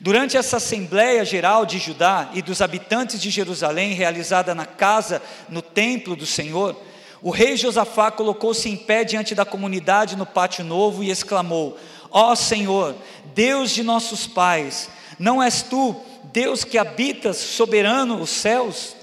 Durante 0.00 0.38
essa 0.38 0.56
Assembleia 0.56 1.22
Geral 1.22 1.66
de 1.66 1.78
Judá 1.78 2.30
e 2.32 2.40
dos 2.40 2.62
habitantes 2.62 3.20
de 3.20 3.28
Jerusalém, 3.28 3.92
realizada 3.92 4.54
na 4.54 4.64
casa, 4.64 5.20
no 5.50 5.60
templo 5.60 6.16
do 6.16 6.24
Senhor, 6.24 6.80
o 7.26 7.30
rei 7.32 7.56
Josafá 7.56 8.08
colocou-se 8.08 8.68
em 8.68 8.76
pé 8.76 9.02
diante 9.02 9.34
da 9.34 9.44
comunidade 9.44 10.14
no 10.14 10.24
pátio 10.24 10.64
novo 10.64 11.02
e 11.02 11.10
exclamou: 11.10 11.76
Ó 12.08 12.30
oh 12.30 12.36
Senhor, 12.36 12.94
Deus 13.34 13.72
de 13.72 13.82
nossos 13.82 14.28
pais, 14.28 14.88
não 15.18 15.42
és 15.42 15.60
tu 15.60 15.96
Deus 16.22 16.62
que 16.62 16.78
habitas 16.78 17.36
soberano 17.36 18.20
os 18.20 18.30
céus? 18.30 18.94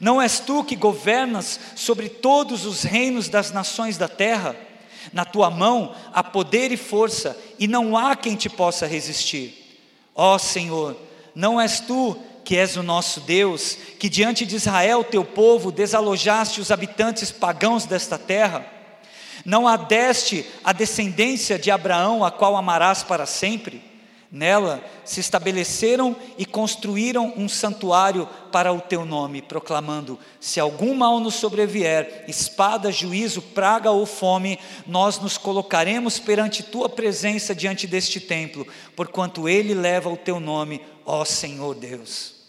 Não 0.00 0.20
és 0.20 0.40
tu 0.40 0.64
que 0.64 0.74
governas 0.74 1.60
sobre 1.76 2.08
todos 2.08 2.66
os 2.66 2.82
reinos 2.82 3.28
das 3.28 3.52
nações 3.52 3.96
da 3.96 4.08
terra? 4.08 4.56
Na 5.12 5.24
tua 5.24 5.48
mão 5.48 5.94
há 6.12 6.24
poder 6.24 6.72
e 6.72 6.76
força, 6.76 7.38
e 7.56 7.68
não 7.68 7.96
há 7.96 8.16
quem 8.16 8.34
te 8.34 8.48
possa 8.48 8.84
resistir. 8.84 9.78
Ó 10.12 10.38
Senhor, 10.38 10.96
não 11.36 11.60
és 11.60 11.78
tu 11.78 12.16
que 12.50 12.56
és 12.56 12.76
o 12.76 12.82
nosso 12.82 13.20
Deus, 13.20 13.78
que 13.96 14.08
diante 14.08 14.44
de 14.44 14.56
Israel, 14.56 15.04
teu 15.04 15.24
povo, 15.24 15.70
desalojaste 15.70 16.60
os 16.60 16.72
habitantes 16.72 17.30
pagãos 17.30 17.84
desta 17.84 18.18
terra? 18.18 18.66
Não 19.44 19.68
adeste 19.68 20.44
a 20.64 20.72
descendência 20.72 21.56
de 21.56 21.70
Abraão, 21.70 22.24
a 22.24 22.30
qual 22.32 22.56
amarás 22.56 23.04
para 23.04 23.24
sempre? 23.24 23.80
Nela 24.32 24.82
se 25.04 25.20
estabeleceram 25.20 26.16
e 26.36 26.44
construíram 26.44 27.32
um 27.36 27.48
santuário 27.48 28.28
para 28.50 28.72
o 28.72 28.80
teu 28.80 29.04
nome, 29.04 29.40
proclamando: 29.40 30.18
Se 30.40 30.58
algum 30.58 30.92
mal 30.92 31.20
nos 31.20 31.36
sobrevier, 31.36 32.24
espada, 32.26 32.90
juízo, 32.90 33.40
praga 33.40 33.92
ou 33.92 34.04
fome, 34.04 34.58
nós 34.88 35.20
nos 35.20 35.38
colocaremos 35.38 36.18
perante 36.18 36.64
tua 36.64 36.88
presença 36.88 37.54
diante 37.54 37.86
deste 37.86 38.18
templo, 38.18 38.66
porquanto 38.96 39.48
ele 39.48 39.72
leva 39.72 40.10
o 40.10 40.16
teu 40.16 40.40
nome, 40.40 40.80
ó 41.06 41.24
Senhor 41.24 41.76
Deus. 41.76 42.39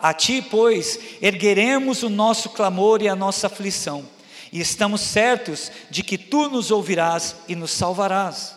A 0.00 0.14
ti, 0.14 0.40
pois, 0.40 0.98
ergueremos 1.20 2.02
o 2.02 2.08
nosso 2.08 2.50
clamor 2.50 3.02
e 3.02 3.08
a 3.08 3.16
nossa 3.16 3.46
aflição, 3.46 4.04
e 4.52 4.60
estamos 4.60 5.00
certos 5.00 5.70
de 5.90 6.02
que 6.02 6.16
tu 6.16 6.48
nos 6.48 6.70
ouvirás 6.70 7.36
e 7.48 7.54
nos 7.54 7.70
salvarás. 7.70 8.56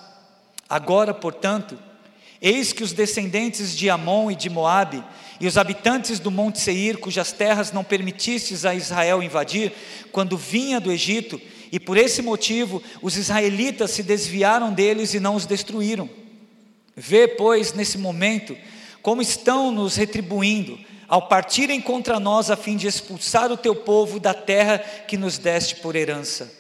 Agora, 0.70 1.14
portanto, 1.14 1.78
Eis 2.46 2.74
que 2.74 2.84
os 2.84 2.92
descendentes 2.92 3.74
de 3.74 3.90
Amon 3.90 4.30
e 4.30 4.36
de 4.36 4.50
Moabe 4.50 5.02
e 5.40 5.48
os 5.48 5.58
habitantes 5.58 6.20
do 6.20 6.30
monte 6.30 6.60
Seir, 6.60 6.98
cujas 6.98 7.32
terras 7.32 7.72
não 7.72 7.86
permitistes 7.86 8.66
a 8.66 8.76
Israel 8.76 9.24
invadir, 9.24 9.72
quando 10.12 10.36
vinha 10.36 10.78
do 10.78 10.92
Egito, 10.92 11.40
e 11.72 11.80
por 11.80 11.96
esse 11.96 12.22
motivo 12.22 12.84
os 13.02 13.16
israelitas 13.16 13.92
se 13.92 14.04
desviaram 14.04 14.74
deles 14.74 15.14
e 15.14 15.22
não 15.22 15.36
os 15.36 15.46
destruíram. 15.46 16.10
Vê, 16.98 17.30
pois, 17.30 17.72
nesse 17.72 17.98
momento, 17.98 18.58
como 19.02 19.22
estão 19.22 19.72
nos 19.72 19.96
retribuindo, 19.96 20.78
ao 21.08 21.28
partirem 21.28 21.82
contra 21.82 22.20
nós 22.20 22.50
a 22.50 22.56
fim 22.56 22.76
de 22.76 22.88
expulsar 22.88 23.52
o 23.52 23.58
teu 23.58 23.76
povo 23.76 24.20
da 24.20 24.34
terra 24.34 24.80
que 24.80 25.18
nos 25.18 25.38
deste 25.38 25.76
por 25.78 25.96
herança. 25.96 26.52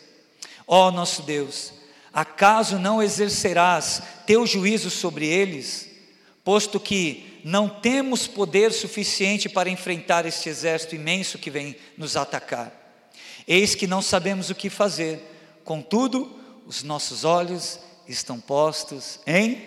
Ó 0.67 0.91
nosso 0.91 1.21
Deus, 1.23 1.73
acaso 2.13 2.79
não 2.79 3.01
exercerás 3.01 4.01
teu 4.25 4.45
juízo 4.45 4.89
sobre 4.89 5.27
eles, 5.27 5.89
posto 6.43 6.79
que 6.79 7.41
não 7.43 7.67
temos 7.67 8.27
poder 8.27 8.71
suficiente 8.71 9.49
para 9.49 9.69
enfrentar 9.69 10.25
este 10.25 10.49
exército 10.49 10.95
imenso 10.95 11.37
que 11.37 11.49
vem 11.49 11.75
nos 11.97 12.15
atacar? 12.15 12.71
Eis 13.47 13.75
que 13.75 13.87
não 13.87 14.01
sabemos 14.01 14.49
o 14.49 14.55
que 14.55 14.69
fazer, 14.69 15.19
contudo, 15.65 16.39
os 16.65 16.83
nossos 16.83 17.25
olhos 17.25 17.79
estão 18.07 18.39
postos 18.39 19.19
em 19.27 19.61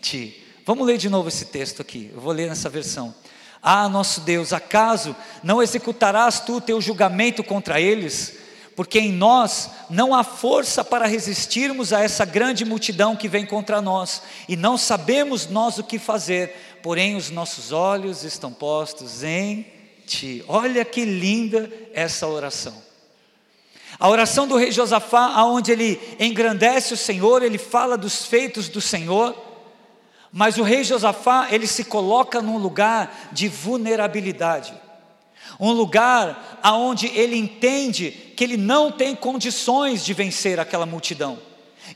ti. 0.00 0.44
Vamos 0.64 0.86
ler 0.86 0.98
de 0.98 1.08
novo 1.08 1.28
esse 1.28 1.46
texto 1.46 1.82
aqui, 1.82 2.10
eu 2.12 2.20
vou 2.20 2.32
ler 2.32 2.48
nessa 2.48 2.68
versão. 2.68 3.14
Ah, 3.62 3.88
nosso 3.88 4.20
Deus, 4.20 4.52
acaso 4.52 5.14
não 5.42 5.62
executarás 5.62 6.40
tu 6.40 6.56
o 6.56 6.60
teu 6.60 6.80
julgamento 6.80 7.42
contra 7.42 7.80
eles? 7.80 8.38
Porque 8.76 9.00
em 9.00 9.12
nós 9.12 9.70
não 9.90 10.14
há 10.14 10.22
força 10.22 10.84
para 10.84 11.06
resistirmos 11.06 11.92
a 11.92 12.00
essa 12.00 12.24
grande 12.24 12.64
multidão 12.64 13.16
que 13.16 13.28
vem 13.28 13.44
contra 13.44 13.82
nós, 13.82 14.22
e 14.48 14.56
não 14.56 14.78
sabemos 14.78 15.48
nós 15.48 15.78
o 15.78 15.84
que 15.84 15.98
fazer, 15.98 16.78
porém 16.82 17.16
os 17.16 17.28
nossos 17.28 17.72
olhos 17.72 18.22
estão 18.22 18.52
postos 18.52 19.24
em 19.24 19.66
ti. 20.06 20.44
Olha 20.46 20.84
que 20.84 21.04
linda 21.04 21.68
essa 21.92 22.28
oração. 22.28 22.88
A 23.98 24.08
oração 24.08 24.46
do 24.46 24.56
rei 24.56 24.70
Josafá, 24.70 25.32
aonde 25.34 25.72
ele 25.72 26.00
engrandece 26.20 26.94
o 26.94 26.96
Senhor, 26.96 27.42
ele 27.42 27.58
fala 27.58 27.98
dos 27.98 28.24
feitos 28.24 28.68
do 28.68 28.80
Senhor, 28.80 29.34
mas 30.32 30.58
o 30.58 30.62
rei 30.62 30.84
Josafá, 30.84 31.48
ele 31.50 31.66
se 31.66 31.84
coloca 31.84 32.42
num 32.42 32.58
lugar 32.58 33.30
de 33.32 33.48
vulnerabilidade. 33.48 34.74
Um 35.58 35.72
lugar 35.72 36.58
aonde 36.62 37.06
ele 37.06 37.36
entende 37.36 38.10
que 38.36 38.44
ele 38.44 38.56
não 38.56 38.92
tem 38.92 39.14
condições 39.14 40.04
de 40.04 40.12
vencer 40.12 40.60
aquela 40.60 40.86
multidão. 40.86 41.38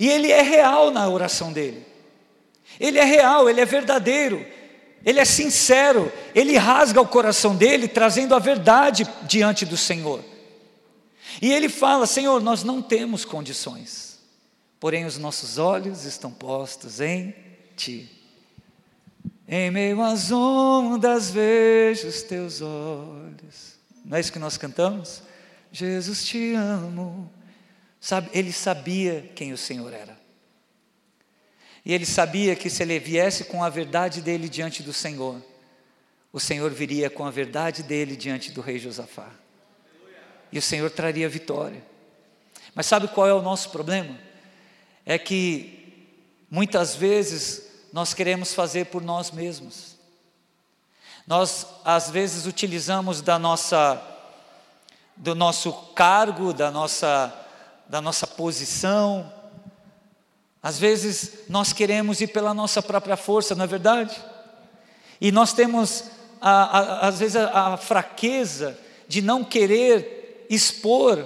E 0.01 0.09
ele 0.09 0.31
é 0.31 0.43
real 0.43 0.91
na 0.91 1.09
oração 1.09 1.53
dele. 1.53 1.87
Ele 2.81 2.99
é 2.99 3.05
real, 3.05 3.49
ele 3.49 3.61
é 3.61 3.67
verdadeiro, 3.67 4.45
ele 5.05 5.21
é 5.21 5.25
sincero, 5.25 6.11
ele 6.35 6.57
rasga 6.57 7.01
o 7.01 7.07
coração 7.07 7.55
dele, 7.55 7.87
trazendo 7.87 8.35
a 8.35 8.39
verdade 8.39 9.07
diante 9.25 9.67
do 9.67 9.77
Senhor. 9.77 10.25
E 11.41 11.53
ele 11.53 11.69
fala: 11.69 12.07
Senhor, 12.07 12.41
nós 12.41 12.65
não 12.65 12.81
temos 12.81 13.25
condições, 13.25 14.19
porém 14.81 15.05
os 15.05 15.19
nossos 15.19 15.59
olhos 15.59 16.05
estão 16.05 16.31
postos 16.31 17.01
em 17.01 17.35
Ti. 17.77 18.22
Em 19.47 19.71
meio 19.71 20.01
às 20.03 20.31
ondas 20.31 21.31
vejo 21.31 22.09
os 22.09 22.23
teus 22.23 22.61
olhos. 22.61 23.77
Não 24.05 24.17
é 24.17 24.21
isso 24.21 24.33
que 24.33 24.39
nós 24.39 24.57
cantamos? 24.57 25.23
Jesus 25.71 26.25
te 26.25 26.55
amo. 26.55 27.31
Sabe, 28.01 28.31
ele 28.33 28.53
sabia 28.53 29.31
quem 29.35 29.53
o 29.53 29.59
Senhor 29.59 29.93
era. 29.93 30.17
E 31.85 31.93
ele 31.93 32.07
sabia 32.07 32.55
que 32.55 32.71
se 32.71 32.83
ele 32.83 32.99
viesse 32.99 33.45
com 33.45 33.63
a 33.63 33.69
verdade 33.69 34.21
dele 34.21 34.49
diante 34.49 34.83
do 34.83 34.93
Senhor, 34.93 35.43
o 36.33 36.41
Senhor 36.41 36.71
viria 36.71 37.11
com 37.11 37.25
a 37.25 37.31
verdade 37.31 37.83
dele 37.83 38.17
diante 38.17 38.53
do 38.53 38.61
rei 38.61 38.79
Josafá 38.79 39.31
e 40.53 40.59
o 40.59 40.63
Senhor 40.63 40.91
traria 40.91 41.29
vitória. 41.29 41.83
Mas 42.75 42.87
sabe 42.87 43.09
qual 43.09 43.27
é 43.27 43.33
o 43.33 43.43
nosso 43.43 43.71
problema? 43.71 44.19
É 45.05 45.19
que 45.19 46.07
muitas 46.51 46.95
vezes 46.95 47.72
nós 47.93 48.15
queremos 48.15 48.55
fazer 48.55 48.87
por 48.87 49.03
nós 49.03 49.31
mesmos. 49.31 49.97
Nós 51.27 51.67
às 51.85 52.11
vezes 52.11 52.47
utilizamos 52.47 53.21
da 53.21 53.39
nossa 53.39 54.01
do 55.15 55.35
nosso 55.35 55.73
cargo, 55.95 56.53
da 56.53 56.71
nossa 56.71 57.33
da 57.89 58.01
nossa 58.01 58.27
posição. 58.27 59.31
Às 60.63 60.79
vezes 60.79 61.49
nós 61.49 61.73
queremos 61.73 62.21
ir 62.21 62.29
pela 62.29 62.55
nossa 62.55 62.81
própria 62.81 63.17
força, 63.17 63.55
não 63.55 63.65
é 63.65 63.69
verdade? 63.69 64.17
E 65.21 65.31
nós 65.31 65.53
temos 65.53 66.05
a, 66.41 66.79
a, 66.79 67.09
às 67.09 67.19
vezes 67.19 67.37
a, 67.37 67.75
a 67.75 67.77
fraqueza 67.77 68.79
de 69.07 69.21
não 69.21 69.45
querer 69.45 70.47
expor 70.49 71.25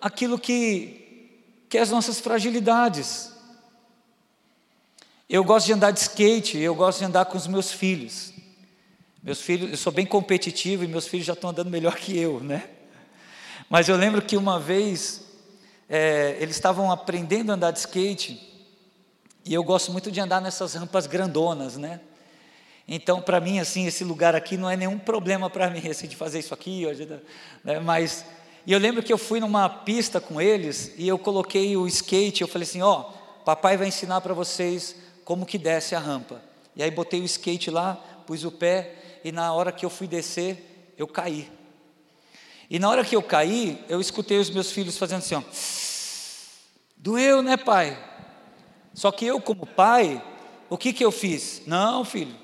aquilo 0.00 0.38
que, 0.38 1.30
que 1.68 1.78
é 1.78 1.80
as 1.80 1.90
nossas 1.90 2.18
fragilidades. 2.18 3.32
Eu 5.30 5.44
gosto 5.44 5.66
de 5.66 5.74
andar 5.74 5.90
de 5.90 6.00
skate, 6.00 6.56
eu 6.56 6.74
gosto 6.74 7.00
de 7.00 7.04
andar 7.04 7.26
com 7.26 7.36
os 7.36 7.46
meus 7.46 7.70
filhos. 7.70 8.32
Meus 9.22 9.42
filhos, 9.42 9.70
eu 9.70 9.76
sou 9.76 9.92
bem 9.92 10.06
competitivo 10.06 10.84
e 10.84 10.88
meus 10.88 11.06
filhos 11.06 11.26
já 11.26 11.34
estão 11.34 11.50
andando 11.50 11.68
melhor 11.68 11.96
que 11.96 12.18
eu, 12.18 12.40
né? 12.40 12.66
Mas 13.68 13.90
eu 13.90 13.96
lembro 13.96 14.22
que 14.22 14.38
uma 14.38 14.58
vez 14.58 15.20
é, 15.86 16.38
eles 16.40 16.56
estavam 16.56 16.90
aprendendo 16.90 17.50
a 17.50 17.56
andar 17.56 17.72
de 17.72 17.80
skate 17.80 18.40
e 19.44 19.52
eu 19.52 19.62
gosto 19.62 19.92
muito 19.92 20.10
de 20.10 20.18
andar 20.18 20.40
nessas 20.40 20.72
rampas 20.72 21.06
grandonas, 21.06 21.76
né? 21.76 22.00
Então, 22.86 23.20
para 23.20 23.38
mim, 23.38 23.58
assim, 23.58 23.86
esse 23.86 24.04
lugar 24.04 24.34
aqui 24.34 24.56
não 24.56 24.70
é 24.70 24.78
nenhum 24.78 24.98
problema 24.98 25.50
para 25.50 25.68
mim, 25.68 25.86
assim, 25.90 26.06
de 26.06 26.16
fazer 26.16 26.38
isso 26.38 26.54
aqui, 26.54 26.86
né? 27.62 27.80
mas 27.80 28.24
e 28.66 28.72
eu 28.72 28.78
lembro 28.78 29.02
que 29.02 29.12
eu 29.12 29.18
fui 29.18 29.40
numa 29.40 29.68
pista 29.68 30.22
com 30.22 30.40
eles 30.40 30.94
e 30.96 31.06
eu 31.06 31.18
coloquei 31.18 31.76
o 31.76 31.86
skate, 31.86 32.40
eu 32.40 32.48
falei 32.48 32.66
assim, 32.66 32.80
ó, 32.80 33.00
oh, 33.00 33.44
papai 33.44 33.76
vai 33.76 33.88
ensinar 33.88 34.22
para 34.22 34.32
vocês 34.32 34.96
como 35.28 35.44
que 35.44 35.58
desce 35.58 35.94
a 35.94 35.98
rampa. 35.98 36.40
E 36.74 36.82
aí 36.82 36.90
botei 36.90 37.20
o 37.20 37.24
skate 37.26 37.70
lá, 37.70 37.96
pus 38.26 38.44
o 38.44 38.50
pé 38.50 39.20
e 39.22 39.30
na 39.30 39.52
hora 39.52 39.70
que 39.70 39.84
eu 39.84 39.90
fui 39.90 40.06
descer, 40.06 40.94
eu 40.96 41.06
caí. 41.06 41.52
E 42.70 42.78
na 42.78 42.88
hora 42.88 43.04
que 43.04 43.14
eu 43.14 43.22
caí, 43.22 43.84
eu 43.90 44.00
escutei 44.00 44.38
os 44.38 44.48
meus 44.48 44.72
filhos 44.72 44.96
fazendo 44.96 45.18
assim, 45.18 45.34
ó. 45.34 45.42
Doeu, 46.96 47.42
né, 47.42 47.58
pai? 47.58 48.02
Só 48.94 49.12
que 49.12 49.26
eu, 49.26 49.38
como 49.38 49.66
pai, 49.66 50.24
o 50.70 50.78
que 50.78 50.94
que 50.94 51.04
eu 51.04 51.12
fiz? 51.12 51.60
Não, 51.66 52.06
filho, 52.06 52.34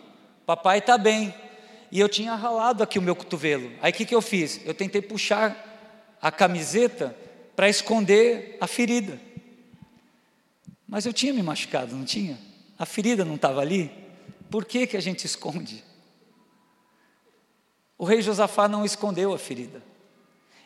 papai 0.45 0.81
está 0.81 0.99
bem. 0.99 1.35
E 1.91 1.99
eu 1.99 2.09
tinha 2.09 2.35
ralado 2.35 2.83
aqui 2.83 2.99
o 2.99 3.03
meu 3.03 3.17
cotovelo. 3.17 3.73
Aí 3.81 3.93
o 3.93 3.95
que 3.95 4.05
que 4.05 4.15
eu 4.15 4.21
fiz? 4.21 4.61
Eu 4.63 4.75
tentei 4.75 5.01
puxar 5.01 5.57
a 6.21 6.31
camiseta 6.31 7.17
para 7.57 7.67
esconder 7.67 8.59
a 8.61 8.67
ferida. 8.67 9.19
Mas 10.87 11.07
eu 11.07 11.15
tinha 11.15 11.33
me 11.33 11.43
machucado, 11.43 11.97
não 11.97 12.05
tinha? 12.05 12.53
A 12.79 12.85
ferida 12.85 13.25
não 13.25 13.37
estava 13.37 13.61
ali? 13.61 13.91
Por 14.51 14.65
que, 14.65 14.87
que 14.87 14.97
a 14.97 15.01
gente 15.01 15.25
esconde? 15.25 15.85
O 17.97 18.05
rei 18.05 18.21
Josafá 18.21 18.69
não 18.69 18.85
escondeu 18.85 19.33
a 19.33 19.39
ferida, 19.39 19.83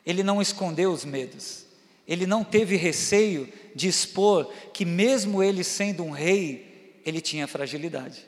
ele 0.05 0.23
não 0.23 0.41
escondeu 0.41 0.91
os 0.91 1.05
medos, 1.05 1.67
ele 2.07 2.27
não 2.27 2.43
teve 2.43 2.77
receio 2.77 3.53
de 3.75 3.87
expor 3.87 4.51
que, 4.73 4.85
mesmo 4.85 5.43
ele 5.43 5.63
sendo 5.63 6.03
um 6.03 6.11
rei, 6.11 7.01
ele 7.05 7.21
tinha 7.21 7.47
fragilidade. 7.47 8.27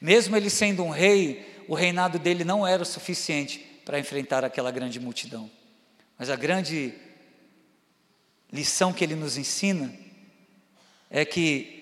Mesmo 0.00 0.36
ele 0.36 0.50
sendo 0.50 0.82
um 0.82 0.90
rei, 0.90 1.64
o 1.68 1.74
reinado 1.74 2.18
dele 2.18 2.44
não 2.44 2.66
era 2.66 2.82
o 2.82 2.86
suficiente 2.86 3.58
para 3.84 3.98
enfrentar 3.98 4.44
aquela 4.44 4.70
grande 4.70 4.98
multidão. 4.98 5.50
Mas 6.18 6.30
a 6.30 6.36
grande 6.36 6.92
lição 8.52 8.92
que 8.92 9.04
ele 9.04 9.14
nos 9.14 9.36
ensina 9.36 9.92
é 11.08 11.24
que 11.24 11.79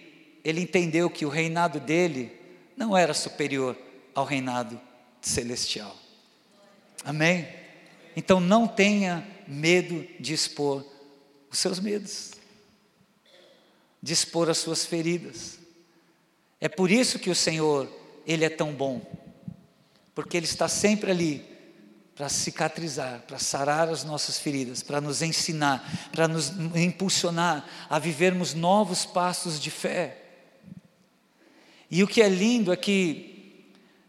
ele 0.49 0.63
entendeu 0.63 1.11
que 1.11 1.27
o 1.27 1.29
reinado 1.29 1.79
dele 1.79 2.33
não 2.75 2.97
era 2.97 3.13
superior 3.13 3.77
ao 4.15 4.25
reinado 4.25 4.81
celestial. 5.21 5.95
Amém? 7.05 7.47
Então 8.17 8.41
não 8.41 8.67
tenha 8.67 9.27
medo 9.47 10.07
de 10.19 10.33
expor 10.33 10.87
os 11.51 11.59
seus 11.59 11.79
medos, 11.79 12.33
de 14.03 14.15
expor 14.15 14.49
as 14.49 14.57
suas 14.57 14.87
feridas. 14.87 15.59
É 16.59 16.69
por 16.69 16.91
isso 16.91 17.19
que 17.19 17.29
o 17.29 17.35
Senhor, 17.35 17.87
Ele 18.27 18.45
é 18.45 18.51
tão 18.51 18.73
bom, 18.73 19.03
porque 20.15 20.37
Ele 20.37 20.47
está 20.47 20.67
sempre 20.67 21.11
ali 21.11 21.45
para 22.15 22.31
cicatrizar, 22.31 23.23
para 23.27 23.39
sarar 23.39 23.91
as 23.91 24.03
nossas 24.03 24.39
feridas, 24.39 24.83
para 24.83 24.99
nos 24.99 25.21
ensinar, 25.21 26.11
para 26.11 26.27
nos 26.27 26.51
impulsionar 26.75 27.69
a 27.91 27.99
vivermos 27.99 28.55
novos 28.55 29.05
passos 29.05 29.61
de 29.61 29.71
fé. 29.71 30.28
E 31.91 32.03
o 32.03 32.07
que 32.07 32.21
é 32.21 32.29
lindo 32.29 32.73
é 32.73 32.77
que, 32.77 33.65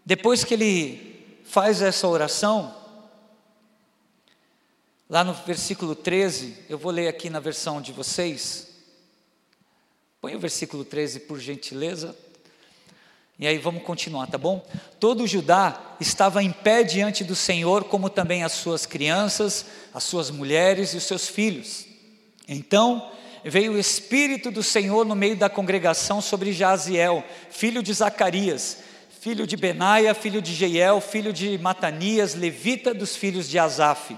depois 0.05 0.43
que 0.43 0.53
ele 0.53 1.41
faz 1.45 1.81
essa 1.81 2.07
oração, 2.07 2.75
lá 5.09 5.23
no 5.23 5.33
versículo 5.33 5.95
13, 5.95 6.65
eu 6.69 6.77
vou 6.77 6.91
ler 6.91 7.07
aqui 7.07 7.29
na 7.29 7.39
versão 7.39 7.81
de 7.81 7.91
vocês. 7.91 8.67
Põe 10.19 10.35
o 10.35 10.39
versículo 10.39 10.83
13, 10.83 11.21
por 11.21 11.39
gentileza. 11.39 12.15
E 13.39 13.47
aí 13.47 13.57
vamos 13.57 13.83
continuar, 13.83 14.27
tá 14.27 14.37
bom? 14.37 14.67
Todo 14.99 15.25
Judá 15.25 15.95
estava 16.01 16.43
em 16.43 16.51
pé 16.51 16.83
diante 16.83 17.23
do 17.23 17.37
Senhor, 17.37 17.85
como 17.85 18.09
também 18.09 18.43
as 18.43 18.51
suas 18.51 18.85
crianças, 18.85 19.65
as 19.93 20.03
suas 20.03 20.29
mulheres 20.29 20.93
e 20.93 20.97
os 20.97 21.03
seus 21.05 21.29
filhos. 21.29 21.85
Então 22.45 23.09
veio 23.43 23.73
o 23.73 23.79
Espírito 23.79 24.51
do 24.51 24.63
Senhor 24.63 25.05
no 25.05 25.15
meio 25.15 25.35
da 25.35 25.49
congregação 25.49 26.21
sobre 26.21 26.51
Jaziel, 26.51 27.23
filho 27.49 27.81
de 27.81 27.93
Zacarias, 27.93 28.77
filho 29.21 29.45
de 29.45 29.57
Benaia, 29.57 30.13
filho 30.13 30.41
de 30.41 30.53
Jeiel, 30.53 31.01
filho 31.01 31.33
de 31.33 31.57
Matanias, 31.57 32.35
levita 32.35 32.93
dos 32.93 33.15
filhos 33.15 33.49
de 33.49 33.59
Asaf. 33.59 34.15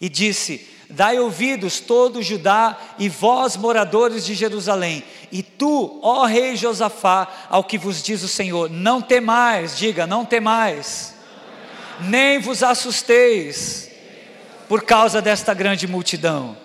E 0.00 0.08
disse: 0.08 0.68
Dai 0.90 1.18
ouvidos 1.18 1.80
todo 1.80 2.22
Judá 2.22 2.78
e 2.98 3.08
vós, 3.08 3.56
moradores 3.56 4.24
de 4.24 4.34
Jerusalém, 4.34 5.02
e 5.32 5.42
tu, 5.42 5.98
ó 6.02 6.24
rei 6.24 6.56
Josafá, 6.56 7.46
ao 7.48 7.64
que 7.64 7.78
vos 7.78 8.02
diz 8.02 8.22
o 8.22 8.28
Senhor: 8.28 8.70
Não 8.70 9.00
temais, 9.00 9.76
diga, 9.76 10.06
não 10.06 10.24
temais, 10.24 11.14
nem 12.00 12.38
vos 12.38 12.62
assusteis 12.62 13.90
por 14.68 14.82
causa 14.82 15.20
desta 15.20 15.54
grande 15.54 15.86
multidão. 15.86 16.63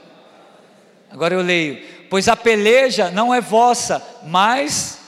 Agora 1.10 1.34
eu 1.34 1.42
leio: 1.42 1.82
Pois 2.10 2.28
a 2.28 2.36
peleja 2.36 3.10
não 3.12 3.34
é 3.34 3.42
vossa, 3.42 4.02
mas 4.24 5.00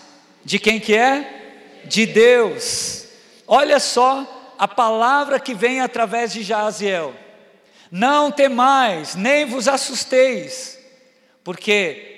de 0.43 0.59
quem 0.59 0.79
que 0.79 0.95
é? 0.95 1.81
De 1.85 2.05
Deus. 2.05 3.05
Olha 3.47 3.79
só 3.79 4.55
a 4.57 4.67
palavra 4.67 5.39
que 5.39 5.53
vem 5.53 5.81
através 5.81 6.31
de 6.31 6.43
Jaziel. 6.43 7.13
Não 7.91 8.31
temais, 8.31 9.15
nem 9.15 9.45
vos 9.45 9.67
assusteis, 9.67 10.79
porque 11.43 12.11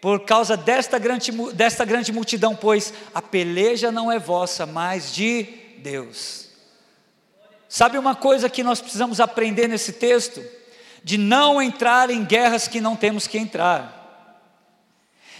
por 0.00 0.20
causa 0.20 0.56
desta 0.56 0.98
grande, 0.98 1.32
desta 1.54 1.84
grande 1.84 2.12
multidão, 2.12 2.54
pois 2.54 2.92
a 3.12 3.20
peleja 3.20 3.90
não 3.90 4.12
é 4.12 4.18
vossa, 4.18 4.64
mas 4.64 5.12
de 5.12 5.42
Deus. 5.78 6.46
Sabe 7.68 7.98
uma 7.98 8.14
coisa 8.14 8.48
que 8.48 8.62
nós 8.62 8.80
precisamos 8.80 9.18
aprender 9.18 9.66
nesse 9.66 9.94
texto? 9.94 10.40
De 11.06 11.16
não 11.16 11.62
entrar 11.62 12.10
em 12.10 12.24
guerras 12.24 12.66
que 12.66 12.80
não 12.80 12.96
temos 12.96 13.28
que 13.28 13.38
entrar, 13.38 13.94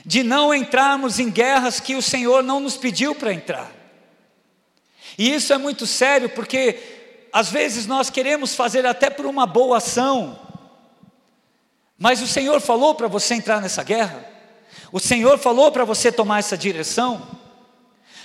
de 0.05 0.23
não 0.23 0.55
entrarmos 0.55 1.19
em 1.19 1.29
guerras 1.29 1.81
que 1.81 1.97
o 1.97 2.03
Senhor 2.03 2.41
não 2.41 2.61
nos 2.61 2.77
pediu 2.77 3.17
para 3.17 3.33
entrar. 3.33 3.73
E 5.19 5.35
isso 5.35 5.53
é 5.53 5.59
muito 5.59 5.85
sério, 5.85 6.29
porque 6.29 7.29
às 7.33 7.51
vezes 7.51 7.85
nós 7.85 8.09
queremos 8.11 8.55
fazer 8.55 8.87
até 8.87 9.11
por 9.11 9.27
uma 9.27 9.45
boa 9.45 9.79
ação, 9.79 10.39
mas 11.99 12.23
o 12.23 12.29
Senhor 12.29 12.61
falou 12.61 12.95
para 12.95 13.09
você 13.09 13.35
entrar 13.35 13.61
nessa 13.61 13.83
guerra, 13.83 14.25
o 14.93 15.01
Senhor 15.01 15.37
falou 15.37 15.73
para 15.73 15.85
você 15.85 16.13
tomar 16.13 16.39
essa 16.39 16.57
direção. 16.57 17.27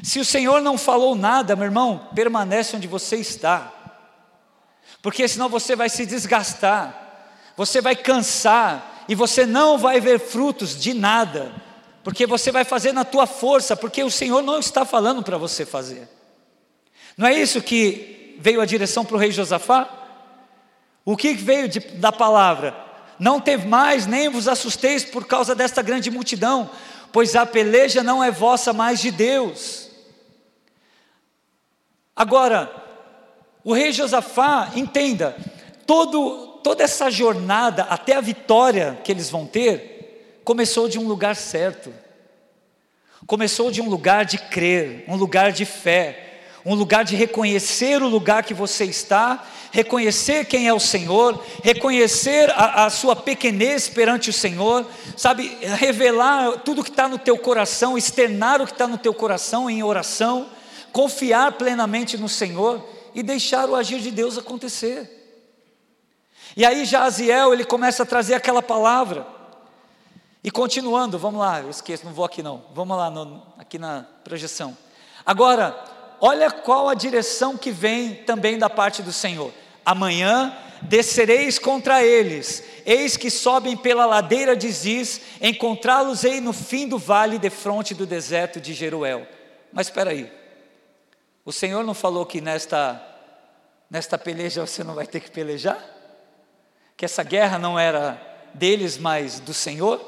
Se 0.04 0.20
o 0.20 0.26
Senhor 0.26 0.62
não 0.62 0.78
falou 0.78 1.16
nada, 1.16 1.56
meu 1.56 1.66
irmão, 1.66 2.08
permanece 2.14 2.76
onde 2.76 2.88
você 2.88 3.16
está, 3.16 3.72
porque 5.02 5.28
senão 5.28 5.50
você 5.50 5.76
vai 5.76 5.90
se 5.90 6.06
desgastar, 6.06 7.02
você 7.56 7.82
vai 7.82 7.96
cansar 7.96 9.06
e 9.08 9.16
você 9.16 9.46
não 9.46 9.78
vai 9.78 10.00
ver 10.00 10.20
frutos 10.20 10.80
de 10.80 10.94
nada, 10.94 11.52
porque 12.04 12.26
você 12.26 12.52
vai 12.52 12.64
fazer 12.64 12.92
na 12.92 13.04
tua 13.04 13.26
força, 13.26 13.76
porque 13.76 14.04
o 14.04 14.12
Senhor 14.12 14.42
não 14.42 14.60
está 14.60 14.86
falando 14.86 15.22
para 15.22 15.38
você 15.38 15.66
fazer. 15.66 16.08
Não 17.18 17.28
é 17.28 17.34
isso 17.34 17.62
que 17.62 18.38
veio 18.40 18.62
a 18.62 18.66
direção 18.66 19.06
para 19.06 19.16
o 19.16 19.20
rei 19.20 19.32
Josafá? 19.32 19.90
O 21.06 21.18
que 21.18 21.34
veio 21.34 21.68
de, 21.68 21.80
da 21.80 22.12
palavra? 22.12 22.76
Não 23.20 23.40
teve 23.40 23.68
mais, 23.68 24.08
nem 24.08 24.30
vos 24.30 24.48
assusteis 24.48 25.04
por 25.04 25.26
causa 25.28 25.54
desta 25.54 25.82
grande 25.82 26.10
multidão, 26.10 26.70
pois 27.12 27.36
a 27.36 27.46
peleja 27.46 28.02
não 28.02 28.24
é 28.24 28.32
vossa, 28.32 28.74
mas 28.74 29.00
de 29.00 29.12
Deus. 29.12 29.90
Agora, 32.16 32.74
o 33.64 33.74
rei 33.74 33.92
Josafá, 33.92 34.72
entenda, 34.76 35.36
todo, 35.86 36.51
toda 36.64 36.84
essa 36.84 37.10
jornada 37.10 37.84
até 37.84 38.16
a 38.16 38.22
vitória 38.22 39.00
que 39.04 39.12
eles 39.12 39.30
vão 39.30 39.46
ter, 39.46 40.42
começou 40.44 40.88
de 40.88 41.00
um 41.00 41.08
lugar 41.08 41.36
certo, 41.36 41.94
começou 43.28 43.72
de 43.72 43.82
um 43.82 43.90
lugar 43.90 44.26
de 44.26 44.38
crer, 44.38 45.06
um 45.08 45.16
lugar 45.16 45.52
de 45.52 45.66
fé, 45.66 46.32
um 46.66 46.76
lugar 46.76 47.04
de 47.04 47.16
reconhecer 47.16 48.02
o 48.02 48.08
lugar 48.08 48.44
que 48.44 48.54
você 48.54 48.86
está, 48.86 49.44
reconhecer 49.72 50.46
quem 50.46 50.68
é 50.68 50.74
o 50.74 50.80
Senhor, 50.80 51.44
reconhecer 51.64 52.52
a, 52.52 52.86
a 52.86 52.90
sua 52.90 53.16
pequenez 53.16 53.88
perante 53.90 54.30
o 54.30 54.34
Senhor, 54.34 54.86
sabe, 55.18 55.58
revelar 55.78 56.60
tudo 56.60 56.84
que 56.84 56.90
está 56.90 57.08
no 57.08 57.18
teu 57.18 57.38
coração, 57.38 57.98
externar 57.98 58.62
o 58.62 58.66
que 58.66 58.74
está 58.74 58.88
no 58.88 58.98
teu 58.98 59.14
coração 59.14 59.70
em 59.70 59.82
oração, 59.82 60.50
confiar 60.92 61.54
plenamente 61.54 62.18
no 62.18 62.30
Senhor 62.30 62.86
e 63.16 63.24
deixar 63.24 63.70
o 63.70 63.76
agir 63.76 64.00
de 64.00 64.12
Deus 64.12 64.38
acontecer. 64.38 65.21
E 66.56 66.66
aí 66.66 66.86
Jaziel, 66.86 67.54
ele 67.54 67.64
começa 67.64 68.04
a 68.04 68.06
trazer 68.06 68.34
aquela 68.34 68.62
palavra, 68.62 69.26
e 70.44 70.50
continuando, 70.50 71.20
vamos 71.20 71.40
lá, 71.40 71.62
eu 71.62 71.70
esqueço, 71.70 72.04
não 72.04 72.14
vou 72.14 72.26
aqui 72.26 72.42
não, 72.42 72.64
vamos 72.74 72.98
lá, 72.98 73.12
no, 73.12 73.44
aqui 73.60 73.78
na 73.78 74.06
projeção. 74.24 74.76
Agora, 75.24 75.78
olha 76.20 76.50
qual 76.50 76.90
a 76.90 76.96
direção 76.96 77.56
que 77.56 77.70
vem 77.70 78.16
também 78.16 78.58
da 78.58 78.70
parte 78.70 79.04
do 79.04 79.14
Senhor. 79.14 79.52
Amanhã 79.86 80.56
descereis 80.82 81.60
contra 81.60 82.04
eles, 82.04 82.64
eis 82.88 83.16
que 83.16 83.30
sobem 83.30 83.78
pela 83.78 84.06
ladeira 84.08 84.56
de 84.56 84.72
Ziz, 84.72 85.22
encontrá-los-ei 85.40 86.42
no 86.42 86.54
fim 86.54 86.88
do 86.88 86.98
vale, 86.98 87.38
de 87.38 87.52
fronte 87.52 87.94
do 87.94 88.08
deserto 88.08 88.60
de 88.60 88.74
Jeruel. 88.74 89.28
Mas 89.72 89.88
espera 89.88 90.10
aí, 90.10 90.32
o 91.46 91.52
Senhor 91.52 91.84
não 91.84 91.94
falou 91.94 92.26
que 92.26 92.42
nesta, 92.42 93.00
nesta 93.90 94.18
peleja 94.18 94.66
você 94.66 94.84
não 94.84 94.96
vai 94.96 95.06
ter 95.06 95.20
que 95.20 95.30
pelejar? 95.30 96.01
Que 97.02 97.06
essa 97.06 97.24
guerra 97.24 97.58
não 97.58 97.80
era 97.80 98.22
deles, 98.54 98.96
mas 98.96 99.40
do 99.40 99.56
Senhor? 99.56 100.00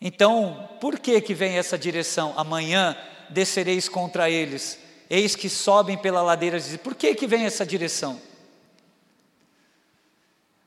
Então, 0.00 0.68
por 0.80 0.98
que 0.98 1.20
que 1.20 1.32
vem 1.32 1.56
essa 1.56 1.78
direção? 1.78 2.34
Amanhã 2.36 2.98
descereis 3.30 3.88
contra 3.88 4.28
eles, 4.28 4.80
eis 5.08 5.36
que 5.36 5.48
sobem 5.48 5.96
pela 5.96 6.22
ladeira 6.22 6.58
de 6.58 6.76
Por 6.76 6.96
que 6.96 7.14
que 7.14 7.28
vem 7.28 7.44
essa 7.44 7.64
direção? 7.64 8.20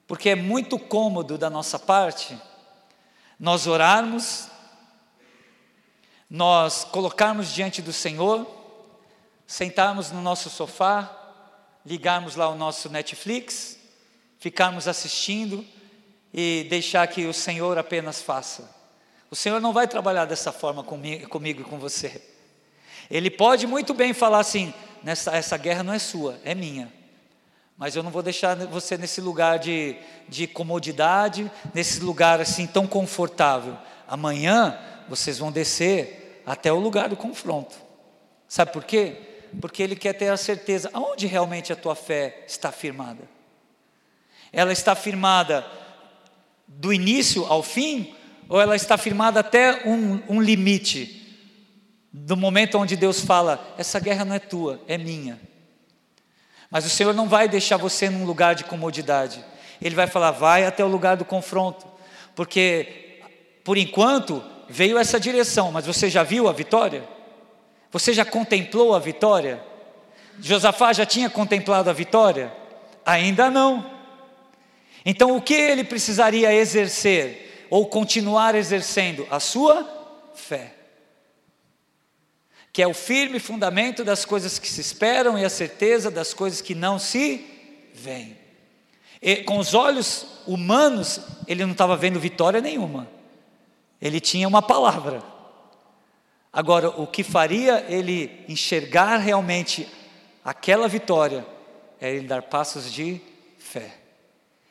Porque 0.07 0.29
é 0.29 0.35
muito 0.35 0.79
cômodo 0.79 1.37
da 1.37 1.49
nossa 1.49 1.77
parte 1.77 2.39
nós 3.37 3.67
orarmos, 3.67 4.47
nós 6.29 6.85
colocarmos 6.85 7.53
diante 7.53 7.81
do 7.81 7.91
Senhor, 7.91 8.47
sentarmos 9.45 10.13
no 10.13 10.21
nosso 10.21 10.49
sofá, 10.49 11.11
ligarmos 11.85 12.37
lá 12.37 12.47
o 12.47 12.55
nosso 12.55 12.87
Netflix, 12.87 13.76
ficarmos 14.47 14.87
assistindo 14.87 15.65
e 16.33 16.65
deixar 16.69 17.05
que 17.07 17.25
o 17.25 17.33
Senhor 17.33 17.77
apenas 17.77 18.21
faça. 18.21 18.73
O 19.29 19.35
Senhor 19.35 19.59
não 19.59 19.73
vai 19.73 19.89
trabalhar 19.89 20.23
dessa 20.23 20.53
forma 20.53 20.85
comigo, 20.85 21.61
e 21.61 21.63
com 21.65 21.77
você. 21.77 22.21
Ele 23.11 23.29
pode 23.29 23.67
muito 23.67 23.93
bem 23.93 24.13
falar 24.13 24.39
assim: 24.39 24.73
nessa, 25.03 25.35
essa 25.35 25.57
guerra 25.57 25.83
não 25.83 25.93
é 25.93 25.99
sua, 25.99 26.39
é 26.45 26.55
minha. 26.55 26.93
Mas 27.77 27.93
eu 27.93 28.01
não 28.01 28.09
vou 28.09 28.23
deixar 28.23 28.55
você 28.55 28.97
nesse 28.97 29.19
lugar 29.19 29.59
de, 29.59 29.97
de 30.29 30.47
comodidade, 30.47 31.51
nesse 31.73 31.99
lugar 31.99 32.39
assim 32.39 32.65
tão 32.65 32.87
confortável. 32.87 33.77
Amanhã 34.07 34.79
vocês 35.09 35.37
vão 35.37 35.51
descer 35.51 36.41
até 36.45 36.71
o 36.71 36.79
lugar 36.79 37.09
do 37.09 37.17
confronto. 37.17 37.75
Sabe 38.47 38.71
por 38.71 38.85
quê? 38.85 39.49
Porque 39.59 39.83
Ele 39.83 39.95
quer 39.97 40.13
ter 40.13 40.29
a 40.29 40.37
certeza 40.37 40.89
aonde 40.93 41.27
realmente 41.27 41.73
a 41.73 41.75
tua 41.75 41.95
fé 41.95 42.45
está 42.47 42.71
firmada. 42.71 43.35
Ela 44.51 44.71
está 44.71 44.95
firmada 44.95 45.65
do 46.67 46.91
início 46.93 47.45
ao 47.45 47.63
fim, 47.63 48.13
ou 48.49 48.61
ela 48.61 48.75
está 48.75 48.97
firmada 48.97 49.39
até 49.39 49.87
um, 49.87 50.21
um 50.29 50.41
limite? 50.41 51.17
do 52.25 52.35
momento 52.35 52.77
onde 52.77 52.95
Deus 52.95 53.21
fala: 53.21 53.75
essa 53.77 53.99
guerra 53.99 54.25
não 54.25 54.35
é 54.35 54.39
tua, 54.39 54.81
é 54.87 54.97
minha. 54.97 55.39
Mas 56.69 56.85
o 56.85 56.89
Senhor 56.89 57.13
não 57.13 57.29
vai 57.29 57.47
deixar 57.47 57.77
você 57.77 58.09
num 58.09 58.25
lugar 58.25 58.55
de 58.55 58.63
comodidade. 58.63 59.43
Ele 59.81 59.95
vai 59.95 60.07
falar: 60.07 60.31
vai 60.31 60.65
até 60.65 60.83
o 60.83 60.87
lugar 60.87 61.17
do 61.17 61.25
confronto, 61.25 61.85
porque 62.35 63.21
por 63.63 63.77
enquanto 63.77 64.43
veio 64.67 64.97
essa 64.97 65.19
direção, 65.19 65.71
mas 65.71 65.85
você 65.85 66.09
já 66.09 66.23
viu 66.23 66.47
a 66.47 66.53
vitória? 66.53 67.07
Você 67.91 68.13
já 68.13 68.25
contemplou 68.25 68.95
a 68.95 68.99
vitória? 68.99 69.63
Josafá 70.39 70.93
já 70.93 71.05
tinha 71.05 71.29
contemplado 71.29 71.89
a 71.89 71.93
vitória? 71.93 72.53
Ainda 73.05 73.49
não. 73.49 73.96
Então 75.09 75.35
o 75.35 75.41
que 75.41 75.55
ele 75.55 75.83
precisaria 75.83 76.53
exercer 76.53 77.67
ou 77.69 77.87
continuar 77.87 78.53
exercendo? 78.53 79.25
A 79.31 79.39
sua 79.39 79.87
fé 80.35 80.77
que 82.77 82.83
é 82.83 82.87
o 82.87 82.93
firme 82.93 83.39
fundamento 83.39 84.03
das 84.03 84.23
coisas 84.23 84.59
que 84.59 84.67
se 84.69 84.79
esperam 84.79 85.35
e 85.35 85.43
a 85.43 85.49
certeza 85.49 86.11
das 86.11 86.31
coisas 86.31 86.61
que 86.61 86.75
não 86.75 86.99
se 86.99 87.43
veem. 87.91 88.37
Com 89.47 89.57
os 89.57 89.73
olhos 89.73 90.43
humanos, 90.45 91.21
ele 91.47 91.65
não 91.65 91.71
estava 91.71 91.97
vendo 91.97 92.19
vitória 92.19 92.61
nenhuma, 92.61 93.09
ele 93.99 94.19
tinha 94.19 94.47
uma 94.47 94.61
palavra. 94.61 95.23
Agora, 96.53 96.89
o 96.89 97.07
que 97.07 97.23
faria 97.23 97.83
ele 97.89 98.45
enxergar 98.47 99.17
realmente 99.17 99.91
aquela 100.45 100.87
vitória 100.87 101.43
é 101.99 102.13
ele 102.13 102.27
dar 102.27 102.43
passos 102.43 102.93
de 102.93 103.19
fé, 103.57 103.91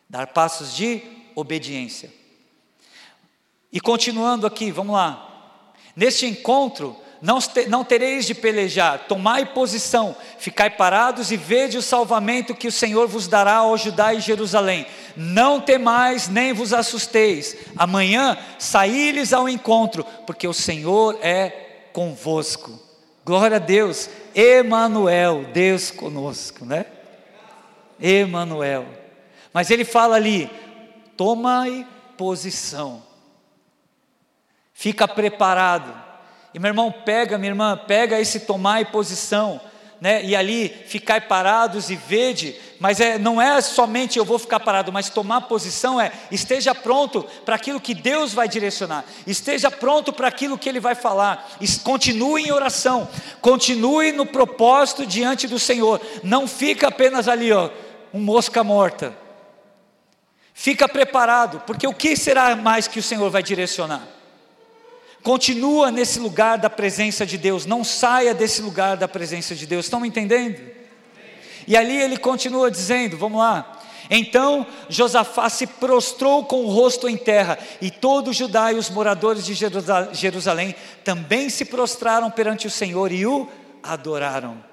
dar 0.09 0.29
passos 0.29 0.75
de 0.75 1.03
obediência. 1.35 2.13
E 3.73 3.81
continuando 3.81 4.47
aqui, 4.47 4.71
vamos 4.71 4.95
lá. 4.95 5.75
Neste 5.95 6.27
encontro, 6.27 6.97
não, 7.21 7.39
não 7.69 7.85
tereis 7.85 8.27
de 8.27 8.35
pelejar, 8.35 9.07
tomai 9.09 9.47
posição, 9.47 10.15
ficai 10.39 10.71
parados 10.71 11.31
e 11.31 11.37
vede 11.37 11.79
o 11.79 11.83
salvamento 11.83 12.55
que 12.55 12.69
o 12.69 12.73
Senhor 12.73 13.09
vos 13.09 13.27
dará 13.27 13.57
ao 13.57 13.77
Judá 13.77 14.13
e 14.15 14.21
Jerusalém. 14.21 14.87
Não 15.17 15.61
temais, 15.61 16.29
nem 16.29 16.53
vos 16.53 16.73
assusteis. 16.73 17.57
Amanhã 17.77 18.39
saí-lhes 18.59 19.33
ao 19.33 19.49
encontro, 19.49 20.05
porque 20.27 20.47
o 20.47 20.55
Senhor 20.55 21.19
é 21.23 21.89
convosco. 21.93 22.79
Glória 23.25 23.57
a 23.57 23.61
Deus, 23.61 24.09
Emanuel, 24.35 25.47
Deus 25.53 25.91
conosco, 25.91 26.65
né? 26.65 26.87
Emanuel. 28.01 29.06
Mas 29.57 29.71
ele 29.71 29.87
fala 29.87 30.17
ali: 30.17 30.51
tomai 31.17 31.89
posição. 32.15 33.03
Fica 34.75 35.09
preparado 35.09 36.05
e 36.53 36.59
meu 36.59 36.69
irmão, 36.69 36.93
pega, 36.93 37.39
minha 37.39 37.53
irmã, 37.53 37.75
pega 37.87 38.21
esse 38.21 38.41
tomar 38.41 38.85
posição, 38.93 39.59
né? 39.99 40.23
E 40.23 40.37
ali 40.37 40.69
ficar 40.69 41.27
parados 41.27 41.89
e 41.89 41.97
vede, 41.97 42.55
mas 42.79 43.01
é, 43.01 43.17
não 43.17 43.41
é 43.41 43.59
somente 43.63 44.19
eu 44.19 44.27
vou 44.27 44.39
ficar 44.39 44.61
parado, 44.61 44.93
mas 44.93 45.09
tomar 45.09 45.41
posição 45.43 45.99
é 45.99 46.13
esteja 46.31 46.75
pronto 46.75 47.25
para 47.43 47.57
aquilo 47.57 47.81
que 47.81 47.95
Deus 47.95 48.35
vai 48.35 48.51
direcionar, 48.51 49.07
esteja 49.27 49.71
pronto 49.71 50.13
para 50.13 50.29
aquilo 50.29 50.59
que 50.59 50.69
Ele 50.69 50.81
vai 50.81 50.95
falar, 50.95 51.49
continue 51.83 52.43
em 52.43 52.53
oração, 52.53 53.09
continue 53.41 54.13
no 54.13 54.27
propósito 54.27 55.07
diante 55.07 55.49
do 55.49 55.59
Senhor, 55.59 55.99
não 56.23 56.47
fica 56.47 56.89
apenas 56.89 57.27
ali, 57.27 57.51
ó, 57.53 57.71
um 58.13 58.21
mosca 58.21 58.63
morta. 58.63 59.26
Fica 60.59 60.89
preparado, 60.89 61.61
porque 61.67 61.87
o 61.87 61.93
que 61.93 62.17
será 62.17 62.57
mais 62.57 62.89
que 62.89 62.99
o 62.99 63.03
Senhor 63.03 63.31
vai 63.31 63.43
direcionar? 63.43 64.09
Continua 65.23 65.91
nesse 65.91 66.19
lugar 66.19 66.57
da 66.57 66.71
presença 66.71 67.27
de 67.27 67.37
Deus, 67.37 67.67
não 67.67 67.85
saia 67.85 68.33
desse 68.33 68.63
lugar 68.63 68.97
da 68.97 69.07
presença 69.07 69.55
de 69.55 69.67
Deus. 69.67 69.85
Estão 69.85 70.01
me 70.01 70.09
entendendo? 70.09 70.59
E 71.69 71.77
ali 71.77 72.01
ele 72.01 72.17
continua 72.17 72.71
dizendo, 72.71 73.19
vamos 73.19 73.39
lá. 73.39 73.81
Então 74.09 74.67
Josafá 74.89 75.51
se 75.51 75.67
prostrou 75.67 76.47
com 76.47 76.65
o 76.65 76.71
rosto 76.71 77.07
em 77.07 77.19
terra, 77.19 77.59
e 77.83 77.91
todo 77.91 78.33
Judá 78.33 78.73
e 78.73 78.77
os 78.77 78.89
moradores 78.89 79.45
de 79.45 79.53
Jerusalém 80.15 80.75
também 81.05 81.51
se 81.51 81.67
prostraram 81.67 82.31
perante 82.31 82.67
o 82.67 82.71
Senhor 82.71 83.13
e 83.13 83.27
o 83.27 83.47
adoraram. 83.83 84.65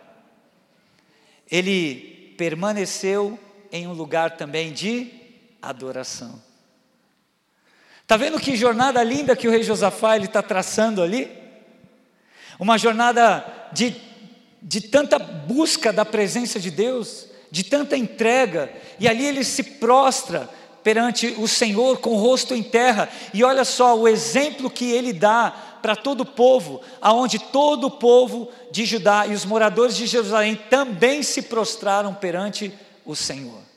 Ele 1.52 2.34
permaneceu 2.38 3.38
em 3.69 3.86
um 3.86 3.91
lugar 3.91 4.38
também 4.38 4.72
de 4.72 5.22
adoração. 5.63 6.41
Está 8.02 8.17
vendo 8.17 8.39
que 8.39 8.56
jornada 8.56 9.02
linda 9.02 9.36
que 9.36 9.47
o 9.47 9.52
rei 9.52 9.63
Josafá 9.63 10.17
está 10.17 10.41
traçando 10.41 11.02
ali? 11.02 11.32
Uma 12.60 12.78
jornada 12.78 13.45
de, 13.71 13.95
de 14.62 14.82
tanta 14.82 15.17
busca 15.17 15.91
da 15.93 16.04
presença 16.04 16.60
de 16.60 16.69
Deus, 16.69 17.28
de 17.49 17.63
tanta 17.63 17.95
entrega, 17.95 18.71
e 18.99 19.08
ali 19.08 19.26
ele 19.26 19.43
se 19.43 19.63
prostra 19.63 20.49
perante 20.84 21.28
o 21.38 21.47
Senhor 21.47 21.99
com 21.99 22.12
o 22.12 22.17
rosto 22.17 22.54
em 22.54 22.62
terra, 22.62 23.08
e 23.34 23.41
olha 23.41 23.63
só 23.63 23.97
o 23.97 24.08
exemplo 24.08 24.69
que 24.69 24.91
ele 24.91 25.13
dá 25.13 25.80
para 25.82 25.95
todo 25.95 26.21
o 26.21 26.26
povo, 26.26 26.82
aonde 27.02 27.39
todo 27.39 27.88
o 27.88 27.91
povo 27.91 28.52
de 28.69 28.86
Judá 28.86 29.26
e 29.26 29.34
os 29.34 29.45
moradores 29.45 29.95
de 29.95 30.06
Jerusalém 30.06 30.56
também 30.69 31.23
se 31.23 31.43
prostraram 31.43 32.13
perante 32.13 32.71
o 33.06 33.15
Senhor. 33.15 33.72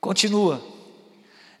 Continua. 0.00 0.62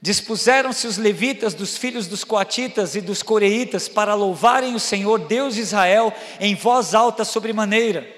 Dispuseram-se 0.00 0.86
os 0.86 0.96
levitas 0.96 1.54
dos 1.54 1.76
filhos 1.76 2.06
dos 2.06 2.22
coatitas 2.22 2.94
e 2.94 3.00
dos 3.00 3.22
coreitas 3.22 3.88
para 3.88 4.14
louvarem 4.14 4.74
o 4.74 4.80
Senhor 4.80 5.18
Deus 5.18 5.54
de 5.54 5.60
Israel 5.60 6.12
em 6.38 6.54
voz 6.54 6.94
alta 6.94 7.24
sobremaneira. 7.24 8.08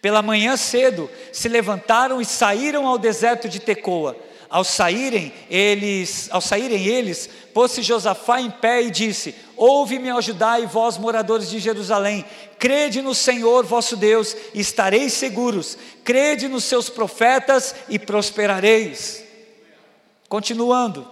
Pela 0.00 0.22
manhã 0.22 0.56
cedo 0.56 1.08
se 1.32 1.48
levantaram 1.48 2.20
e 2.20 2.24
saíram 2.24 2.88
ao 2.88 2.98
deserto 2.98 3.48
de 3.48 3.60
Tecoa. 3.60 4.16
Ao 4.52 4.64
saírem 4.64 5.32
eles, 5.48 6.28
ao 6.30 6.42
saírem 6.42 6.84
eles, 6.84 7.26
pôs-se 7.54 7.80
Josafá 7.80 8.38
em 8.38 8.50
pé 8.50 8.82
e 8.82 8.90
disse: 8.90 9.34
Ouve-me, 9.56 10.10
e 10.10 10.66
vós 10.66 10.98
moradores 10.98 11.48
de 11.48 11.58
Jerusalém, 11.58 12.22
crede 12.58 13.00
no 13.00 13.14
Senhor 13.14 13.64
vosso 13.64 13.96
Deus 13.96 14.36
e 14.52 14.60
estareis 14.60 15.14
seguros. 15.14 15.78
Crede 16.04 16.48
nos 16.48 16.64
seus 16.64 16.90
profetas 16.90 17.74
e 17.88 17.98
prosperareis. 17.98 19.24
Continuando. 20.28 21.10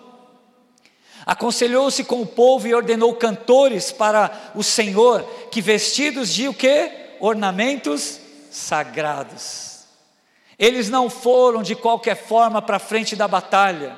Aconselhou-se 1.24 2.04
com 2.04 2.20
o 2.20 2.26
povo 2.26 2.68
e 2.68 2.74
ordenou 2.74 3.14
cantores 3.14 3.90
para 3.90 4.52
o 4.54 4.62
Senhor, 4.62 5.22
que 5.50 5.62
vestidos 5.62 6.28
de 6.28 6.46
o 6.46 6.52
que? 6.52 6.90
Ornamentos 7.18 8.20
sagrados. 8.50 9.69
Eles 10.60 10.90
não 10.90 11.08
foram 11.08 11.62
de 11.62 11.74
qualquer 11.74 12.14
forma 12.14 12.60
para 12.60 12.76
a 12.76 12.80
frente 12.80 13.16
da 13.16 13.26
batalha. 13.26 13.96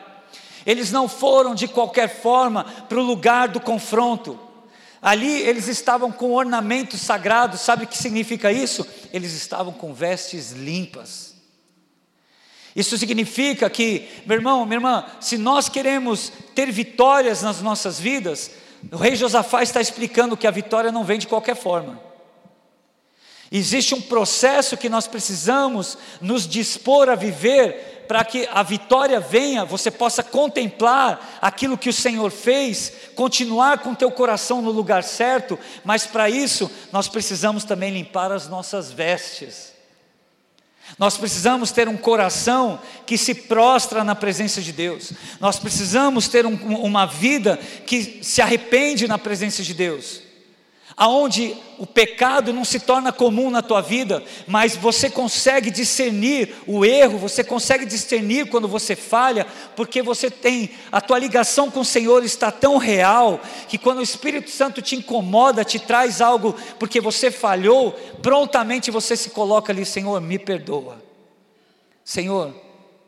Eles 0.64 0.92
não 0.92 1.08
foram 1.08 1.56
de 1.56 1.66
qualquer 1.66 2.08
forma 2.08 2.62
para 2.88 3.00
o 3.00 3.02
lugar 3.02 3.48
do 3.48 3.58
confronto. 3.58 4.38
Ali 5.02 5.42
eles 5.42 5.66
estavam 5.66 6.12
com 6.12 6.30
ornamentos 6.30 7.00
sagrados, 7.00 7.62
sabe 7.62 7.82
o 7.82 7.88
que 7.88 7.98
significa 7.98 8.52
isso? 8.52 8.86
Eles 9.12 9.32
estavam 9.32 9.72
com 9.72 9.92
vestes 9.92 10.52
limpas. 10.52 11.34
Isso 12.76 12.96
significa 12.96 13.68
que, 13.68 14.08
meu 14.24 14.36
irmão, 14.36 14.64
minha 14.64 14.76
irmã, 14.76 15.04
se 15.20 15.36
nós 15.36 15.68
queremos 15.68 16.32
ter 16.54 16.70
vitórias 16.70 17.42
nas 17.42 17.60
nossas 17.60 17.98
vidas, 17.98 18.52
o 18.92 18.96
rei 18.96 19.16
Josafá 19.16 19.64
está 19.64 19.80
explicando 19.80 20.36
que 20.36 20.46
a 20.46 20.52
vitória 20.52 20.92
não 20.92 21.02
vem 21.02 21.18
de 21.18 21.26
qualquer 21.26 21.56
forma. 21.56 22.11
Existe 23.54 23.94
um 23.94 24.00
processo 24.00 24.78
que 24.78 24.88
nós 24.88 25.06
precisamos 25.06 25.98
nos 26.22 26.48
dispor 26.48 27.10
a 27.10 27.14
viver 27.14 28.06
para 28.08 28.24
que 28.24 28.48
a 28.50 28.62
vitória 28.62 29.20
venha, 29.20 29.62
você 29.62 29.90
possa 29.90 30.22
contemplar 30.22 31.38
aquilo 31.40 31.76
que 31.76 31.90
o 31.90 31.92
Senhor 31.92 32.30
fez, 32.30 32.90
continuar 33.14 33.80
com 33.80 33.94
teu 33.94 34.10
coração 34.10 34.62
no 34.62 34.70
lugar 34.70 35.04
certo, 35.04 35.58
mas 35.84 36.06
para 36.06 36.30
isso 36.30 36.70
nós 36.90 37.08
precisamos 37.08 37.62
também 37.64 37.92
limpar 37.92 38.32
as 38.32 38.48
nossas 38.48 38.90
vestes. 38.90 39.74
Nós 40.98 41.18
precisamos 41.18 41.70
ter 41.70 41.88
um 41.88 41.96
coração 41.96 42.80
que 43.04 43.18
se 43.18 43.34
prostra 43.34 44.02
na 44.02 44.14
presença 44.14 44.62
de 44.62 44.72
Deus. 44.72 45.12
Nós 45.38 45.58
precisamos 45.58 46.26
ter 46.26 46.46
um, 46.46 46.54
uma 46.54 47.04
vida 47.06 47.58
que 47.86 48.20
se 48.22 48.40
arrepende 48.40 49.06
na 49.06 49.18
presença 49.18 49.62
de 49.62 49.74
Deus 49.74 50.31
aonde 50.96 51.56
o 51.78 51.86
pecado 51.86 52.52
não 52.52 52.64
se 52.64 52.80
torna 52.80 53.12
comum 53.12 53.50
na 53.50 53.62
tua 53.62 53.80
vida, 53.80 54.22
mas 54.46 54.76
você 54.76 55.10
consegue 55.10 55.70
discernir 55.70 56.54
o 56.66 56.84
erro, 56.84 57.18
você 57.18 57.42
consegue 57.42 57.84
discernir 57.84 58.48
quando 58.48 58.68
você 58.68 58.94
falha, 58.94 59.46
porque 59.74 60.02
você 60.02 60.30
tem 60.30 60.70
a 60.90 61.00
tua 61.00 61.18
ligação 61.18 61.70
com 61.70 61.80
o 61.80 61.84
Senhor 61.84 62.24
está 62.24 62.50
tão 62.50 62.76
real 62.76 63.40
que 63.68 63.78
quando 63.78 63.98
o 63.98 64.02
Espírito 64.02 64.50
Santo 64.50 64.82
te 64.82 64.96
incomoda, 64.96 65.64
te 65.64 65.78
traz 65.78 66.20
algo 66.20 66.54
porque 66.78 67.00
você 67.00 67.30
falhou, 67.30 67.92
prontamente 68.22 68.90
você 68.90 69.16
se 69.16 69.30
coloca 69.30 69.72
ali, 69.72 69.84
Senhor, 69.84 70.20
me 70.20 70.38
perdoa. 70.38 71.02
Senhor, 72.04 72.54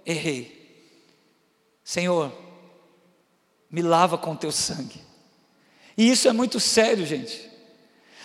errei. 0.05 0.55
Senhor, 1.83 2.33
me 3.70 3.83
lava 3.83 4.16
com 4.16 4.35
teu 4.35 4.53
sangue. 4.53 5.01
E 5.97 6.11
isso 6.11 6.29
é 6.29 6.33
muito 6.33 6.59
sério, 6.59 7.05
gente. 7.07 7.54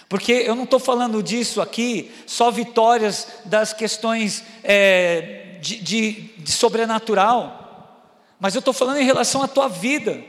Porque 0.10 0.32
eu 0.32 0.56
não 0.56 0.64
estou 0.64 0.80
falando 0.80 1.22
disso 1.22 1.62
aqui, 1.62 2.12
só 2.26 2.50
vitórias 2.50 3.28
das 3.46 3.74
questões 3.74 4.44
é, 4.64 5.58
de, 5.62 5.78
de, 5.78 6.12
de 6.40 6.52
sobrenatural, 6.52 8.18
mas 8.40 8.56
eu 8.56 8.60
estou 8.60 8.74
falando 8.74 8.98
em 8.98 9.06
relação 9.06 9.44
à 9.44 9.48
tua 9.48 9.68
vida. 9.68 10.20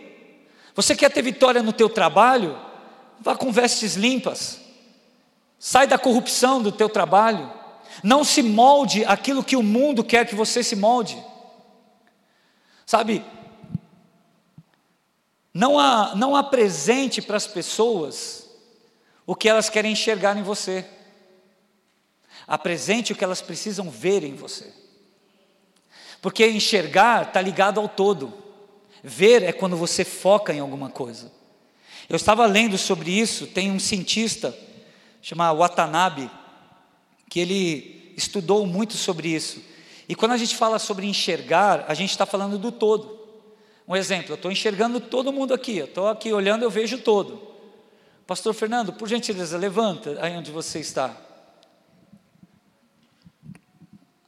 Você 0.75 0.95
quer 0.95 1.11
ter 1.11 1.23
vitória 1.23 1.62
no 1.62 1.73
teu 1.73 1.88
trabalho? 1.88 2.59
Vá 3.21 3.35
com 3.35 3.51
vestes 3.51 3.95
limpas. 3.95 4.61
Sai 5.59 5.87
da 5.87 5.99
corrupção 5.99 6.61
do 6.61 6.71
teu 6.71 6.88
trabalho. 6.88 7.51
Não 8.03 8.23
se 8.23 8.43
molde 8.43 9.05
aquilo 9.07 9.45
que 9.45 9.57
o 9.57 9.62
mundo 9.62 10.05
quer 10.05 10.27
que 10.27 10.35
você 10.35 10.62
se 10.62 10.77
molde. 10.77 11.16
Sabe? 12.85 13.25
Não, 15.55 15.79
há, 15.79 16.14
não 16.16 16.37
para 17.23 17.37
as 17.37 17.47
pessoas 17.47 18.39
o 19.31 19.37
que 19.37 19.49
elas 19.49 19.71
querem 19.71 19.93
enxergar 19.93 20.37
em 20.37 20.43
você. 20.43 20.85
Apresente 22.49 23.12
o 23.12 23.16
que 23.16 23.23
elas 23.23 23.40
precisam 23.40 23.88
ver 23.88 24.25
em 24.25 24.35
você. 24.35 24.75
Porque 26.21 26.45
enxergar 26.49 27.29
está 27.29 27.40
ligado 27.40 27.79
ao 27.79 27.88
todo. 27.88 28.35
Ver 29.05 29.45
é 29.45 29.53
quando 29.53 29.77
você 29.77 30.05
foca 30.05 30.53
em 30.53 30.59
alguma 30.59 30.90
coisa. 30.90 31.31
Eu 32.09 32.16
estava 32.16 32.45
lendo 32.45 32.77
sobre 32.77 33.12
isso, 33.12 33.47
tem 33.47 33.71
um 33.71 33.79
cientista 33.79 34.53
chamado 35.23 35.59
Watanabe, 35.59 36.29
que 37.29 37.38
ele 37.38 38.12
estudou 38.16 38.66
muito 38.66 38.95
sobre 38.95 39.29
isso. 39.29 39.62
E 40.09 40.16
quando 40.16 40.33
a 40.33 40.38
gente 40.38 40.57
fala 40.57 40.81
sobre 40.81 41.07
enxergar, 41.07 41.85
a 41.87 41.95
gente 41.95 42.11
está 42.11 42.27
falando 42.27 42.59
do 42.59 42.73
todo. 42.73 43.16
Um 43.87 43.95
exemplo, 43.95 44.33
eu 44.33 44.35
estou 44.35 44.51
enxergando 44.51 44.99
todo 44.99 45.33
mundo 45.33 45.55
aqui, 45.55 45.79
eu 45.79 45.85
estou 45.87 46.09
aqui 46.09 46.33
olhando, 46.33 46.64
eu 46.64 46.71
vejo 46.71 46.99
todo. 46.99 47.49
Pastor 48.31 48.55
Fernando, 48.55 48.93
por 48.93 49.09
gentileza, 49.09 49.59
levanta 49.59 50.16
aí 50.21 50.37
onde 50.37 50.53
você 50.53 50.79
está. 50.79 51.16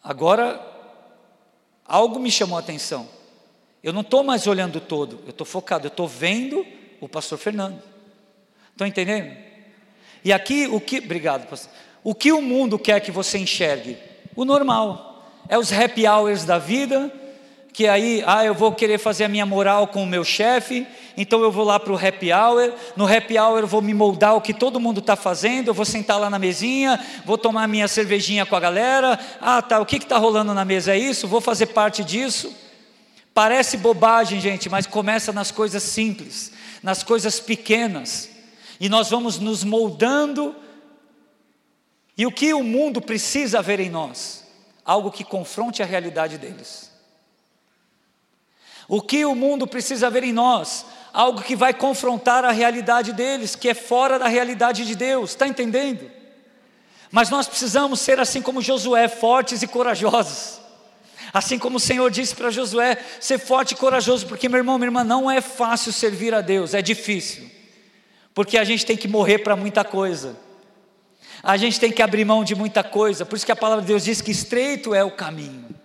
Agora, 0.03 0.61
algo 1.87 2.19
me 2.19 2.29
chamou 2.29 2.57
a 2.57 2.61
atenção. 2.61 3.09
Eu 3.81 3.93
não 3.93 4.01
estou 4.01 4.25
mais 4.25 4.49
olhando 4.49 4.81
todo, 4.81 5.21
eu 5.23 5.31
estou 5.31 5.47
focado, 5.47 5.87
eu 5.87 5.89
estou 5.89 6.09
vendo 6.09 6.67
o 7.01 7.09
pastor 7.09 7.39
Fernando. 7.39 7.81
Estão 8.73 8.89
entendendo? 8.89 9.37
E 10.25 10.33
aqui 10.33 10.67
o 10.67 10.81
que. 10.81 10.99
Obrigado, 10.99 11.49
pastor. 11.49 11.71
O 12.03 12.13
que 12.13 12.33
o 12.33 12.43
mundo 12.43 12.81
quer 12.81 12.99
que 12.99 13.13
você 13.13 13.39
enxergue? 13.39 13.97
O 14.35 14.45
normal. 14.45 15.31
É 15.49 15.57
os 15.57 15.73
happy 15.73 16.09
hours 16.09 16.45
da 16.45 16.59
vida, 16.59 17.09
que 17.73 17.89
aí, 17.89 18.23
ah, 18.27 18.45
eu 18.45 18.55
vou 18.55 18.73
querer 18.73 18.99
fazer 18.99 19.25
a 19.25 19.29
minha 19.29 19.47
moral 19.47 19.87
com 19.87 20.03
o 20.03 20.07
meu 20.07 20.23
chefe, 20.23 20.87
então 21.17 21.43
eu 21.43 21.51
vou 21.51 21.65
lá 21.65 21.81
para 21.81 21.93
o 21.93 21.97
happy 21.97 22.31
hour, 22.31 22.75
no 22.95 23.07
happy 23.07 23.39
hour 23.39 23.61
eu 23.61 23.67
vou 23.67 23.81
me 23.81 23.95
moldar 23.95 24.37
o 24.37 24.43
que 24.43 24.53
todo 24.53 24.79
mundo 24.79 25.01
está 25.01 25.17
fazendo, 25.17 25.69
eu 25.69 25.75
vou 25.75 25.87
sentar 25.87 26.21
lá 26.21 26.29
na 26.29 26.39
mesinha, 26.39 27.03
vou 27.25 27.39
tomar 27.39 27.67
minha 27.67 27.89
cervejinha 27.89 28.45
com 28.45 28.55
a 28.55 28.61
galera, 28.61 29.19
ah 29.41 29.63
tá, 29.63 29.81
o 29.81 29.87
que 29.87 29.97
está 29.97 30.19
rolando 30.19 30.53
na 30.53 30.67
mesa 30.67 30.93
é 30.93 30.99
isso, 30.99 31.27
vou 31.27 31.41
fazer 31.41 31.67
parte 31.67 32.05
disso. 32.05 32.55
Parece 33.33 33.79
bobagem, 33.79 34.39
gente, 34.39 34.69
mas 34.69 34.87
começa 34.87 35.33
nas 35.33 35.51
coisas 35.51 35.83
simples, 35.83 36.53
nas 36.83 37.03
coisas 37.03 37.41
pequenas, 37.41 38.29
e 38.79 38.91
nós 38.91 39.09
vamos 39.09 39.39
nos 39.39 39.65
moldando, 39.65 40.55
e 42.19 42.27
o 42.27 42.33
que 42.33 42.53
o 42.53 42.63
mundo 42.63 43.01
precisa 43.01 43.63
ver 43.63 43.81
em 43.81 43.89
nós? 43.89 44.47
Algo 44.85 45.11
que 45.11 45.25
confronte 45.25 45.83
a 45.83 45.87
realidade 45.87 46.37
deles. 46.37 46.92
O 48.93 49.01
que 49.01 49.25
o 49.25 49.35
mundo 49.35 49.67
precisa 49.67 50.11
ver 50.11 50.23
em 50.23 50.35
nós? 50.35 50.85
Algo 51.15 51.41
que 51.41 51.57
vai 51.57 51.73
confrontar 51.73 52.45
a 52.45 52.53
realidade 52.53 53.15
deles, 53.15 53.57
que 53.57 53.71
é 53.71 53.73
fora 53.73 54.19
da 54.19 54.29
realidade 54.29 54.85
de 54.85 54.95
Deus, 54.95 55.31
está 55.31 55.49
entendendo? 55.49 56.11
Mas 57.11 57.31
nós 57.31 57.49
precisamos 57.49 58.01
ser 58.01 58.21
assim 58.21 58.43
como 58.43 58.61
Josué, 58.61 59.09
fortes 59.09 59.63
e 59.63 59.67
corajosos. 59.67 60.61
Assim 61.33 61.59
como 61.59 61.79
o 61.79 61.81
Senhor 61.81 62.11
disse 62.11 62.35
para 62.35 62.51
Josué, 62.51 62.99
ser 63.19 63.39
forte 63.39 63.73
e 63.73 63.77
corajoso, 63.77 64.27
porque 64.27 64.47
meu 64.47 64.59
irmão, 64.59 64.77
minha 64.77 64.89
irmã, 64.89 65.03
não 65.03 65.31
é 65.31 65.41
fácil 65.41 65.91
servir 65.91 66.35
a 66.35 66.43
Deus, 66.43 66.75
é 66.75 66.83
difícil. 66.83 67.51
Porque 68.35 68.59
a 68.59 68.65
gente 68.65 68.85
tem 68.85 68.95
que 68.99 69.09
morrer 69.09 69.39
para 69.39 69.57
muita 69.57 69.83
coisa. 69.85 70.37
A 71.43 71.57
gente 71.57 71.81
tem 71.81 71.91
que 71.91 72.03
abrir 72.03 72.27
mão 72.27 72.45
de 72.45 72.55
muita 72.55 72.85
coisa. 72.85 73.25
Por 73.25 73.37
isso 73.37 73.47
que 73.47 73.53
a 73.53 73.57
palavra 73.57 73.81
de 73.81 73.89
Deus 73.89 74.05
diz 74.05 74.21
que 74.21 74.31
estreito 74.31 74.95
é 74.95 75.03
o 75.03 75.11
caminho. 75.11 75.81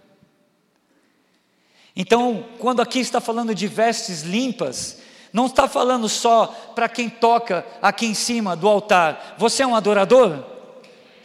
Então, 2.00 2.46
quando 2.60 2.80
aqui 2.80 3.00
está 3.00 3.20
falando 3.20 3.56
de 3.56 3.66
vestes 3.66 4.22
limpas, 4.22 5.00
não 5.34 5.48
está 5.48 5.68
falando 5.68 6.08
só 6.08 6.46
para 6.76 6.88
quem 6.88 7.10
toca 7.10 7.66
aqui 7.82 8.06
em 8.06 8.14
cima 8.14 8.56
do 8.56 8.68
altar. 8.68 9.34
Você 9.40 9.64
é 9.64 9.68
um 9.68 9.76
adorador? 9.76 10.44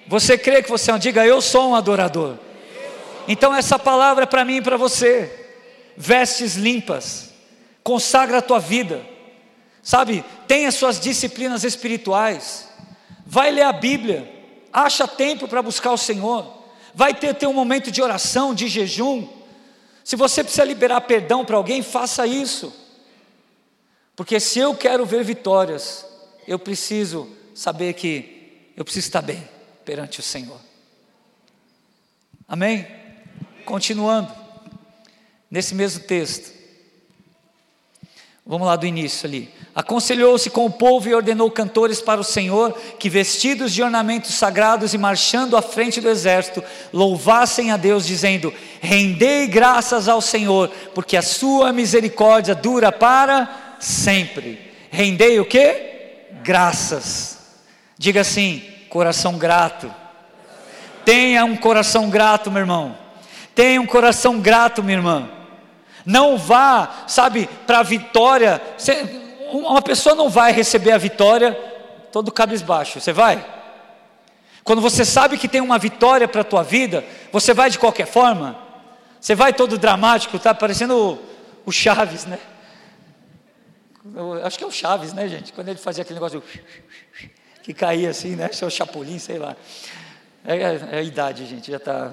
Você 0.09 0.39
crê 0.39 0.63
que 0.63 0.71
você 0.71 0.91
é 0.91 0.95
um? 0.95 0.99
Diga, 0.99 1.27
eu 1.27 1.43
sou 1.43 1.69
um 1.69 1.75
adorador. 1.75 2.39
Então, 3.29 3.55
essa 3.55 3.79
palavra 3.79 4.25
é 4.25 4.27
para 4.27 4.47
mim 4.47 4.57
e 4.57 4.63
para 4.63 4.79
você. 4.79 5.47
Vestes 5.95 6.57
limpas, 6.57 7.35
consagra 7.85 8.39
a 8.39 8.43
tua 8.43 8.59
vida, 8.59 9.05
sabe? 9.83 10.25
Tenha 10.49 10.73
suas 10.73 10.99
disciplinas 10.99 11.65
espirituais, 11.65 12.67
vai 13.27 13.51
ler 13.51 13.65
a 13.65 13.75
Bíblia, 13.75 14.27
acha 14.73 15.07
tempo 15.07 15.47
para 15.47 15.61
buscar 15.61 15.93
o 15.93 15.99
Senhor, 15.99 16.51
vai 16.95 17.13
ter, 17.13 17.35
ter 17.35 17.47
um 17.47 17.53
momento 17.53 17.91
de 17.91 18.01
oração, 18.01 18.55
de 18.55 18.69
jejum 18.69 19.42
se 20.05 20.17
você 20.17 20.43
precisa 20.43 20.65
liberar 20.65 21.01
perdão 21.03 21.45
para 21.45 21.57
alguém, 21.57 21.83
faça 21.83 22.27
isso. 22.27 22.73
Porque 24.17 24.39
se 24.41 24.59
eu 24.59 24.75
quero 24.75 25.07
ver 25.07 25.25
vitórias, 25.25 26.05
eu 26.47 26.59
preciso 26.59 27.29
saber 27.55 27.95
que 27.95 28.73
eu 28.77 28.85
preciso 28.85 29.07
estar 29.07 29.23
bem 29.23 29.49
perante 29.85 30.21
o 30.21 30.23
Senhor. 30.23 30.61
Amém? 32.47 32.87
Continuando, 33.65 34.33
nesse 35.51 35.75
mesmo 35.75 36.05
texto. 36.05 36.62
Vamos 38.45 38.67
lá 38.67 38.75
do 38.75 38.87
início 38.87 39.27
ali. 39.27 39.49
Aconselhou-se 39.75 40.51
com 40.51 40.67
o 40.67 40.71
povo 40.71 41.09
e 41.09 41.15
ordenou 41.15 41.51
cantores 41.51 42.01
para 42.01 42.21
o 42.21 42.25
Senhor 42.25 42.73
que, 42.99 43.09
vestidos 43.09 43.73
de 43.73 43.83
ornamentos 43.83 44.35
sagrados 44.35 44.93
e 44.93 44.99
marchando 44.99 45.57
à 45.57 45.63
frente 45.63 46.01
do 46.01 46.09
exército, 46.09 46.63
louvassem 46.93 47.71
a 47.71 47.77
Deus, 47.77 48.05
dizendo: 48.05 48.53
Rendei 48.81 49.47
graças 49.47 50.09
ao 50.09 50.21
Senhor, 50.21 50.69
porque 50.93 51.17
a 51.17 51.23
sua 51.23 51.73
misericórdia 51.73 52.55
dura 52.55 52.91
para 52.91 53.77
sempre. 53.79 54.73
Rendei 54.91 55.39
o 55.39 55.45
que? 55.45 55.93
Graças. 56.43 57.39
Diga 57.97 58.23
assim: 58.23 58.63
coração 58.91 59.39
grato. 59.39 59.91
Tenha 61.05 61.45
um 61.45 61.57
coração 61.57 62.11
grato, 62.11 62.51
meu 62.51 62.61
irmão. 62.61 62.99
Tenha 63.55 63.81
um 63.81 63.87
coração 63.87 64.41
grato, 64.41 64.83
minha 64.83 64.99
irmã. 64.99 65.42
Não 66.05 66.37
vá, 66.37 67.05
sabe, 67.07 67.49
para 67.67 67.81
a 67.81 67.83
vitória. 67.83 68.61
Uma 69.53 69.83
pessoa 69.83 70.15
não 70.15 70.29
vai 70.29 70.53
receber 70.53 70.93
a 70.93 70.99
vitória 70.99 71.53
todo 72.11 72.33
cabisbaixo. 72.33 73.01
Você 73.01 73.13
vai? 73.13 73.45
Quando 74.65 74.81
você 74.81 75.05
sabe 75.05 75.37
que 75.37 75.49
tem 75.49 75.61
uma 75.61 75.79
vitória 75.79 76.29
para 76.29 76.43
a 76.43 76.45
tua 76.45 76.63
vida, 76.63 77.05
você 77.33 77.53
vai 77.53 77.69
de 77.71 77.79
qualquer 77.79 78.07
forma? 78.07 78.57
Você 79.21 79.35
vai 79.35 79.53
todo 79.53 79.79
dramático, 79.79 80.39
tá 80.39 80.55
parecendo 80.55 80.97
o, 80.97 81.19
o 81.67 81.73
Chaves, 81.73 82.27
né? 82.27 82.39
Eu, 84.15 84.45
acho 84.45 84.59
que 84.59 84.65
é 84.65 84.67
o 84.67 84.71
Chaves, 84.71 85.13
né, 85.13 85.29
gente? 85.29 85.53
Quando 85.53 85.69
ele 85.69 85.79
fazia 85.79 86.03
aquele 86.03 86.17
negócio 86.17 86.43
que 87.63 87.73
caía 87.73 88.11
assim, 88.11 88.37
né? 88.37 88.49
Seu 88.53 88.69
Chapolin, 88.69 89.19
sei 89.19 89.39
lá. 89.39 89.57
É, 90.45 90.57
é, 90.57 90.89
é 90.93 90.99
a 90.99 91.03
idade, 91.03 91.47
gente, 91.47 91.71
já 91.71 91.77
está. 91.77 92.13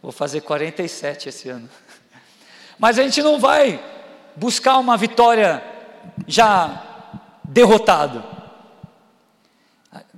Vou 0.00 0.12
fazer 0.12 0.40
47 0.42 1.28
esse 1.28 1.48
ano. 1.48 1.68
Mas 2.78 2.98
a 2.98 3.02
gente 3.02 3.22
não 3.22 3.38
vai 3.38 3.82
buscar 4.36 4.78
uma 4.78 4.96
vitória 4.96 5.62
já 6.26 6.82
derrotado. 7.44 8.34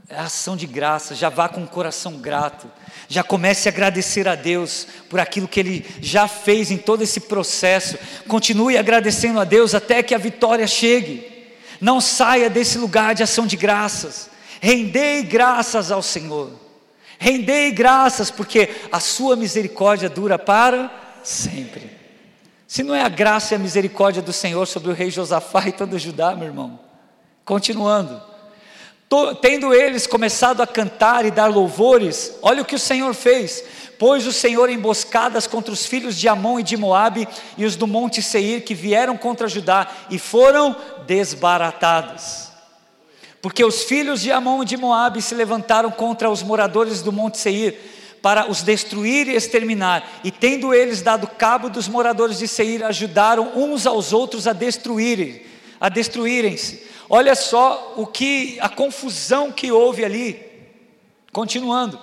É 0.08 0.20
ação 0.20 0.56
de 0.56 0.68
graça, 0.68 1.16
já 1.16 1.28
vá 1.28 1.48
com 1.48 1.64
o 1.64 1.66
coração 1.66 2.12
grato, 2.18 2.70
já 3.08 3.24
comece 3.24 3.68
a 3.68 3.72
agradecer 3.72 4.28
a 4.28 4.36
Deus 4.36 4.86
por 5.10 5.18
aquilo 5.18 5.48
que 5.48 5.58
Ele 5.58 5.86
já 6.00 6.28
fez 6.28 6.70
em 6.70 6.76
todo 6.76 7.02
esse 7.02 7.20
processo, 7.20 7.98
continue 8.28 8.78
agradecendo 8.78 9.40
a 9.40 9.44
Deus 9.44 9.74
até 9.74 10.04
que 10.04 10.14
a 10.14 10.18
vitória 10.18 10.66
chegue, 10.68 11.26
não 11.80 12.00
saia 12.00 12.48
desse 12.48 12.78
lugar 12.78 13.16
de 13.16 13.24
ação 13.24 13.48
de 13.48 13.56
graças, 13.56 14.30
rendei 14.60 15.24
graças 15.24 15.90
ao 15.90 16.02
Senhor, 16.02 16.52
rendei 17.18 17.72
graças, 17.72 18.30
porque 18.30 18.70
a 18.92 19.00
Sua 19.00 19.34
misericórdia 19.34 20.08
dura 20.08 20.38
para 20.38 20.88
sempre. 21.24 22.05
Se 22.66 22.82
não 22.82 22.94
é 22.94 23.02
a 23.02 23.08
graça 23.08 23.54
e 23.54 23.56
a 23.56 23.58
misericórdia 23.58 24.20
do 24.20 24.32
Senhor 24.32 24.66
sobre 24.66 24.90
o 24.90 24.94
rei 24.94 25.10
Josafá 25.10 25.68
e 25.68 25.72
todo 25.72 25.98
Judá, 25.98 26.34
meu 26.34 26.48
irmão. 26.48 26.78
Continuando. 27.44 28.20
Tendo 29.40 29.72
eles 29.72 30.04
começado 30.04 30.60
a 30.60 30.66
cantar 30.66 31.24
e 31.24 31.30
dar 31.30 31.46
louvores, 31.46 32.36
olha 32.42 32.62
o 32.62 32.64
que 32.64 32.74
o 32.74 32.78
Senhor 32.78 33.14
fez. 33.14 33.62
Pôs 34.00 34.26
o 34.26 34.32
Senhor 34.32 34.68
emboscadas 34.68 35.46
contra 35.46 35.72
os 35.72 35.86
filhos 35.86 36.16
de 36.16 36.26
Amon 36.26 36.58
e 36.58 36.64
de 36.64 36.76
Moabe 36.76 37.28
e 37.56 37.64
os 37.64 37.76
do 37.76 37.86
monte 37.86 38.20
Seir 38.20 38.62
que 38.62 38.74
vieram 38.74 39.16
contra 39.16 39.46
Judá 39.46 39.86
e 40.10 40.18
foram 40.18 40.74
desbaratados. 41.06 42.48
Porque 43.40 43.64
os 43.64 43.84
filhos 43.84 44.20
de 44.20 44.32
Amon 44.32 44.64
e 44.64 44.66
de 44.66 44.76
Moabe 44.76 45.22
se 45.22 45.36
levantaram 45.36 45.90
contra 45.92 46.28
os 46.28 46.42
moradores 46.42 47.00
do 47.00 47.12
monte 47.12 47.38
Seir 47.38 47.78
para 48.22 48.50
os 48.50 48.62
destruir 48.62 49.28
e 49.28 49.36
exterminar. 49.36 50.20
E 50.24 50.30
tendo 50.30 50.74
eles 50.74 51.02
dado 51.02 51.26
cabo 51.26 51.68
dos 51.68 51.88
moradores 51.88 52.38
de 52.38 52.48
Seir, 52.48 52.84
ajudaram 52.84 53.52
uns 53.54 53.86
aos 53.86 54.12
outros 54.12 54.46
a 54.46 54.52
destruírem, 54.52 55.42
a 55.80 55.88
destruírem-se. 55.88 56.86
Olha 57.08 57.34
só 57.34 57.94
o 57.96 58.06
que 58.06 58.58
a 58.60 58.68
confusão 58.68 59.52
que 59.52 59.70
houve 59.70 60.04
ali. 60.04 60.44
Continuando. 61.32 61.98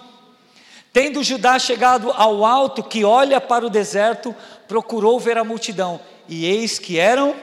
Tendo 0.93 1.23
Judá 1.23 1.58
chegado 1.58 2.12
ao 2.12 2.45
alto 2.45 2.84
que 2.84 3.04
olha 3.04 3.41
para 3.41 3.65
o 3.65 3.69
deserto, 3.69 4.34
procurou 4.67 5.19
ver 5.19 5.38
a 5.39 5.43
multidão, 5.43 5.99
e 6.30 6.45
eis 6.45 6.78
que 6.78 6.99
eram 6.99 7.36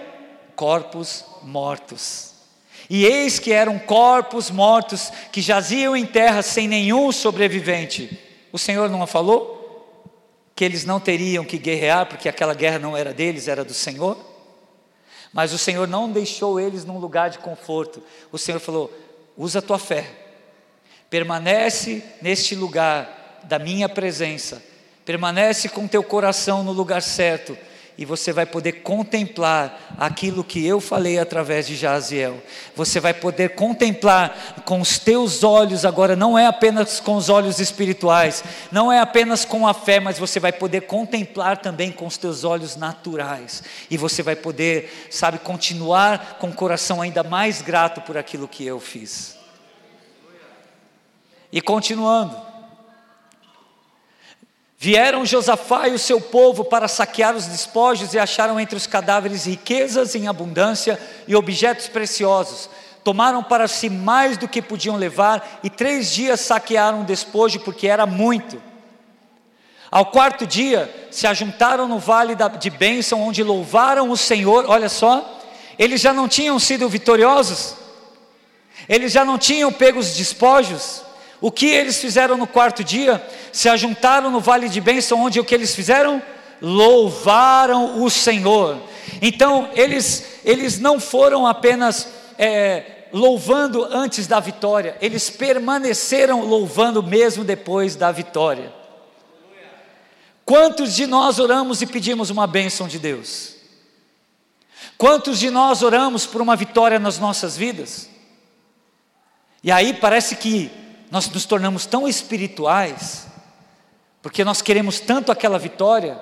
corpos 0.54 1.24
mortos. 1.42 2.30
E 2.88 3.04
eis 3.04 3.38
que 3.38 3.52
eram 3.52 3.78
corpos 3.78 4.50
mortos 4.50 5.12
que 5.32 5.40
jaziam 5.40 5.96
em 5.96 6.06
terra 6.06 6.42
sem 6.42 6.68
nenhum 6.68 7.10
sobrevivente. 7.10 8.29
O 8.52 8.58
Senhor 8.58 8.88
não 8.88 9.06
falou? 9.06 9.58
Que 10.54 10.64
eles 10.64 10.84
não 10.84 11.00
teriam 11.00 11.44
que 11.44 11.58
guerrear, 11.58 12.06
porque 12.06 12.28
aquela 12.28 12.54
guerra 12.54 12.78
não 12.78 12.96
era 12.96 13.12
deles, 13.12 13.48
era 13.48 13.64
do 13.64 13.74
Senhor? 13.74 14.16
Mas 15.32 15.52
o 15.52 15.58
Senhor 15.58 15.86
não 15.86 16.10
deixou 16.10 16.58
eles 16.58 16.84
num 16.84 16.98
lugar 16.98 17.30
de 17.30 17.38
conforto. 17.38 18.02
O 18.32 18.38
Senhor 18.38 18.58
falou: 18.58 18.92
usa 19.36 19.60
a 19.60 19.62
tua 19.62 19.78
fé, 19.78 20.10
permanece 21.08 22.02
neste 22.20 22.54
lugar 22.54 23.40
da 23.44 23.58
minha 23.58 23.88
presença, 23.88 24.62
permanece 25.04 25.68
com 25.68 25.86
teu 25.86 26.02
coração 26.02 26.62
no 26.62 26.72
lugar 26.72 27.02
certo, 27.02 27.56
e 28.00 28.04
você 28.06 28.32
vai 28.32 28.46
poder 28.46 28.80
contemplar 28.80 29.94
aquilo 29.98 30.42
que 30.42 30.66
eu 30.66 30.80
falei 30.80 31.18
através 31.18 31.66
de 31.66 31.76
Jaziel. 31.76 32.42
Você 32.74 32.98
vai 32.98 33.12
poder 33.12 33.50
contemplar 33.50 34.62
com 34.64 34.80
os 34.80 34.98
teus 34.98 35.44
olhos, 35.44 35.84
agora 35.84 36.16
não 36.16 36.38
é 36.38 36.46
apenas 36.46 36.98
com 36.98 37.14
os 37.14 37.28
olhos 37.28 37.60
espirituais, 37.60 38.42
não 38.72 38.90
é 38.90 39.00
apenas 39.00 39.44
com 39.44 39.68
a 39.68 39.74
fé, 39.74 40.00
mas 40.00 40.18
você 40.18 40.40
vai 40.40 40.50
poder 40.50 40.86
contemplar 40.86 41.58
também 41.58 41.92
com 41.92 42.06
os 42.06 42.16
teus 42.16 42.42
olhos 42.42 42.74
naturais. 42.74 43.62
E 43.90 43.98
você 43.98 44.22
vai 44.22 44.34
poder, 44.34 45.08
sabe, 45.10 45.38
continuar 45.38 46.38
com 46.38 46.48
o 46.48 46.54
coração 46.54 47.02
ainda 47.02 47.22
mais 47.22 47.60
grato 47.60 48.00
por 48.00 48.16
aquilo 48.16 48.48
que 48.48 48.64
eu 48.64 48.80
fiz. 48.80 49.36
E 51.52 51.60
continuando, 51.60 52.34
Vieram 54.82 55.26
Josafá 55.26 55.88
e 55.88 55.92
o 55.92 55.98
seu 55.98 56.18
povo 56.18 56.64
para 56.64 56.88
saquear 56.88 57.36
os 57.36 57.44
despojos 57.44 58.14
e 58.14 58.18
acharam 58.18 58.58
entre 58.58 58.74
os 58.74 58.86
cadáveres 58.86 59.44
riquezas 59.44 60.14
em 60.14 60.26
abundância 60.26 60.98
e 61.28 61.36
objetos 61.36 61.86
preciosos. 61.86 62.70
Tomaram 63.04 63.42
para 63.42 63.68
si 63.68 63.90
mais 63.90 64.38
do 64.38 64.48
que 64.48 64.62
podiam 64.62 64.96
levar 64.96 65.60
e 65.62 65.68
três 65.68 66.10
dias 66.10 66.40
saquearam 66.40 67.02
o 67.02 67.04
despojo 67.04 67.60
porque 67.60 67.86
era 67.88 68.06
muito. 68.06 68.62
Ao 69.90 70.06
quarto 70.06 70.46
dia 70.46 70.90
se 71.10 71.26
ajuntaram 71.26 71.86
no 71.86 71.98
vale 71.98 72.34
de 72.58 72.70
bênção, 72.70 73.20
onde 73.20 73.42
louvaram 73.42 74.10
o 74.10 74.16
Senhor. 74.16 74.64
Olha 74.66 74.88
só, 74.88 75.42
eles 75.78 76.00
já 76.00 76.14
não 76.14 76.26
tinham 76.26 76.58
sido 76.58 76.88
vitoriosos, 76.88 77.74
eles 78.88 79.12
já 79.12 79.26
não 79.26 79.36
tinham 79.36 79.70
pego 79.70 79.98
os 79.98 80.16
despojos, 80.16 81.02
o 81.40 81.50
que 81.50 81.66
eles 81.66 81.98
fizeram 82.00 82.36
no 82.36 82.46
quarto 82.46 82.84
dia? 82.84 83.24
Se 83.52 83.68
ajuntaram 83.68 84.30
no 84.30 84.40
vale 84.40 84.68
de 84.68 84.80
bênção, 84.80 85.20
onde 85.20 85.40
o 85.40 85.44
que 85.44 85.54
eles 85.54 85.74
fizeram? 85.74 86.22
Louvaram 86.60 88.02
o 88.02 88.10
Senhor. 88.10 88.78
Então, 89.22 89.70
eles, 89.74 90.40
eles 90.44 90.78
não 90.78 91.00
foram 91.00 91.46
apenas 91.46 92.08
é, 92.38 93.06
louvando 93.12 93.84
antes 93.84 94.26
da 94.26 94.38
vitória, 94.38 94.96
eles 95.00 95.30
permaneceram 95.30 96.44
louvando 96.44 97.02
mesmo 97.02 97.44
depois 97.44 97.96
da 97.96 98.12
vitória. 98.12 98.72
Quantos 100.44 100.94
de 100.94 101.06
nós 101.06 101.38
oramos 101.38 101.80
e 101.80 101.86
pedimos 101.86 102.28
uma 102.28 102.46
bênção 102.46 102.88
de 102.88 102.98
Deus? 102.98 103.54
Quantos 104.98 105.38
de 105.38 105.48
nós 105.48 105.82
oramos 105.82 106.26
por 106.26 106.40
uma 106.40 106.56
vitória 106.56 106.98
nas 106.98 107.18
nossas 107.18 107.56
vidas? 107.56 108.08
E 109.62 109.70
aí 109.70 109.94
parece 109.94 110.36
que 110.36 110.70
nós 111.10 111.28
nos 111.28 111.44
tornamos 111.44 111.86
tão 111.86 112.06
espirituais, 112.06 113.26
porque 114.22 114.44
nós 114.44 114.62
queremos 114.62 115.00
tanto 115.00 115.32
aquela 115.32 115.58
vitória, 115.58 116.20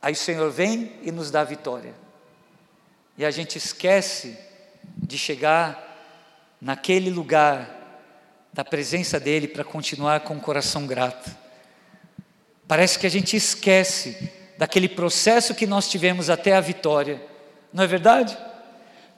aí 0.00 0.12
o 0.12 0.16
Senhor 0.16 0.50
vem 0.50 0.92
e 1.02 1.10
nos 1.10 1.30
dá 1.30 1.40
a 1.40 1.44
vitória, 1.44 1.94
e 3.18 3.24
a 3.24 3.30
gente 3.30 3.58
esquece 3.58 4.38
de 4.96 5.18
chegar 5.18 5.82
naquele 6.60 7.10
lugar 7.10 7.74
da 8.52 8.64
presença 8.64 9.18
dEle 9.18 9.48
para 9.48 9.64
continuar 9.64 10.20
com 10.20 10.36
o 10.36 10.40
coração 10.40 10.86
grato. 10.86 11.30
Parece 12.68 12.98
que 12.98 13.06
a 13.06 13.10
gente 13.10 13.36
esquece 13.36 14.30
daquele 14.56 14.88
processo 14.88 15.54
que 15.54 15.66
nós 15.66 15.88
tivemos 15.88 16.30
até 16.30 16.54
a 16.54 16.60
vitória, 16.60 17.22
não 17.72 17.84
é 17.84 17.86
verdade? 17.86 18.36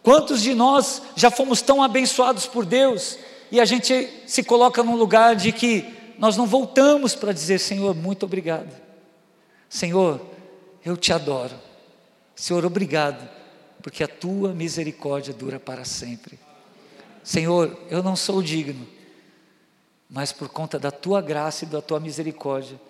Quantos 0.03 0.43
de 0.43 0.55
nós 0.55 1.03
já 1.15 1.31
fomos 1.31 1.61
tão 1.61 1.83
abençoados 1.83 2.47
por 2.47 2.65
Deus 2.65 3.19
e 3.51 3.61
a 3.61 3.65
gente 3.65 4.09
se 4.27 4.43
coloca 4.43 4.83
num 4.83 4.97
lugar 4.97 5.35
de 5.35 5.53
que 5.53 5.85
nós 6.19 6.37
não 6.37 6.47
voltamos 6.47 7.15
para 7.15 7.33
dizer: 7.33 7.59
Senhor, 7.59 7.95
muito 7.95 8.25
obrigado. 8.25 8.75
Senhor, 9.69 10.21
eu 10.85 10.97
te 10.97 11.13
adoro. 11.13 11.55
Senhor, 12.35 12.65
obrigado, 12.65 13.29
porque 13.83 14.03
a 14.05 14.09
tua 14.09 14.53
misericórdia 14.53 15.35
dura 15.35 15.59
para 15.59 15.85
sempre. 15.85 16.39
Senhor, 17.23 17.77
eu 17.91 18.03
não 18.03 18.17
sou 18.17 18.43
digno, 18.43 18.87
mas 20.09 20.33
por 20.33 20.49
conta 20.49 20.79
da 20.79 20.91
tua 20.91 21.21
graça 21.21 21.65
e 21.65 21.69
da 21.69 21.83
tua 21.83 22.01
misericórdia, 22.01 22.81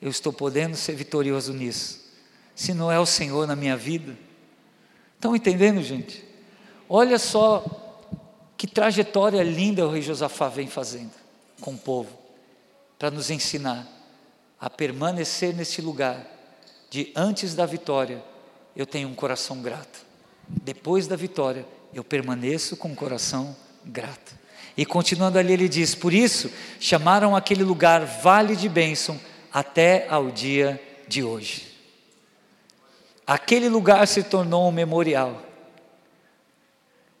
eu 0.00 0.10
estou 0.10 0.32
podendo 0.32 0.76
ser 0.76 0.94
vitorioso 0.94 1.52
nisso. 1.52 2.04
Se 2.54 2.72
não 2.72 2.90
é 2.90 2.98
o 2.98 3.06
Senhor 3.06 3.46
na 3.46 3.56
minha 3.56 3.76
vida, 3.76 4.16
estão 5.16 5.34
entendendo, 5.34 5.82
gente? 5.82 6.24
Olha 6.88 7.18
só 7.18 7.83
que 8.64 8.66
trajetória 8.66 9.42
linda 9.42 9.86
o 9.86 9.90
rei 9.90 10.00
Josafá 10.00 10.48
vem 10.48 10.66
fazendo 10.66 11.12
com 11.60 11.72
o 11.72 11.78
povo, 11.78 12.08
para 12.98 13.10
nos 13.10 13.28
ensinar 13.28 13.86
a 14.58 14.70
permanecer 14.70 15.54
nesse 15.54 15.82
lugar 15.82 16.26
de 16.88 17.12
antes 17.14 17.54
da 17.54 17.66
vitória, 17.66 18.24
eu 18.74 18.86
tenho 18.86 19.06
um 19.10 19.14
coração 19.14 19.60
grato. 19.60 20.06
Depois 20.48 21.06
da 21.06 21.14
vitória, 21.14 21.66
eu 21.92 22.02
permaneço 22.02 22.74
com 22.74 22.88
um 22.88 22.94
coração 22.94 23.54
grato. 23.84 24.34
E 24.78 24.86
continuando 24.86 25.38
ali, 25.38 25.52
ele 25.52 25.68
diz: 25.68 25.94
Por 25.94 26.14
isso 26.14 26.50
chamaram 26.80 27.36
aquele 27.36 27.62
lugar 27.62 28.06
Vale 28.22 28.56
de 28.56 28.70
Bênção 28.70 29.20
até 29.52 30.08
ao 30.08 30.30
dia 30.30 30.82
de 31.06 31.22
hoje. 31.22 31.66
Aquele 33.26 33.68
lugar 33.68 34.08
se 34.08 34.22
tornou 34.22 34.66
um 34.66 34.72
memorial 34.72 35.43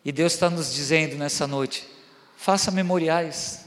e 0.04 0.12
Deus 0.12 0.34
está 0.34 0.50
nos 0.50 0.72
dizendo 0.72 1.16
nessa 1.16 1.46
noite: 1.46 1.88
faça 2.36 2.70
memoriais, 2.70 3.64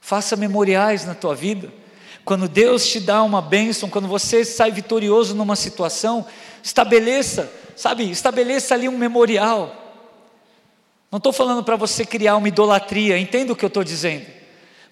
faça 0.00 0.34
memoriais 0.34 1.04
na 1.04 1.14
tua 1.14 1.34
vida. 1.34 1.70
Quando 2.24 2.48
Deus 2.48 2.86
te 2.86 3.00
dá 3.00 3.22
uma 3.22 3.42
bênção, 3.42 3.90
quando 3.90 4.08
você 4.08 4.44
sai 4.44 4.70
vitorioso 4.70 5.34
numa 5.34 5.56
situação, 5.56 6.26
estabeleça, 6.62 7.50
sabe, 7.76 8.10
estabeleça 8.10 8.74
ali 8.74 8.88
um 8.88 8.96
memorial. 8.96 9.76
Não 11.10 11.16
estou 11.16 11.32
falando 11.32 11.64
para 11.64 11.76
você 11.76 12.04
criar 12.04 12.36
uma 12.36 12.48
idolatria, 12.48 13.18
entenda 13.18 13.52
o 13.52 13.56
que 13.56 13.64
eu 13.64 13.68
estou 13.68 13.82
dizendo. 13.82 14.26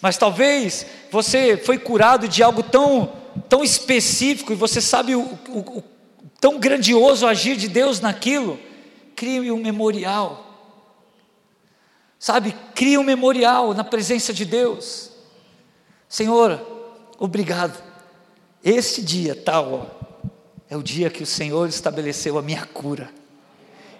Mas 0.00 0.16
talvez 0.16 0.84
você 1.10 1.56
foi 1.56 1.78
curado 1.78 2.26
de 2.26 2.42
algo 2.42 2.62
tão, 2.62 3.12
tão 3.48 3.62
específico 3.62 4.52
e 4.52 4.56
você 4.56 4.80
sabe 4.80 5.14
o, 5.14 5.20
o, 5.48 5.58
o 5.78 5.84
tão 6.40 6.58
grandioso 6.58 7.26
agir 7.26 7.56
de 7.56 7.68
Deus 7.68 8.00
naquilo 8.00 8.58
crie 9.18 9.50
um 9.50 9.60
memorial. 9.60 10.46
Sabe, 12.20 12.54
crie 12.72 12.96
um 12.96 13.02
memorial 13.02 13.74
na 13.74 13.82
presença 13.82 14.32
de 14.32 14.44
Deus. 14.44 15.10
Senhor, 16.08 16.60
obrigado. 17.18 17.82
Este 18.62 19.02
dia 19.02 19.34
tal, 19.34 20.22
é 20.70 20.76
o 20.76 20.82
dia 20.84 21.10
que 21.10 21.24
o 21.24 21.26
Senhor 21.26 21.68
estabeleceu 21.68 22.38
a 22.38 22.42
minha 22.42 22.64
cura. 22.64 23.10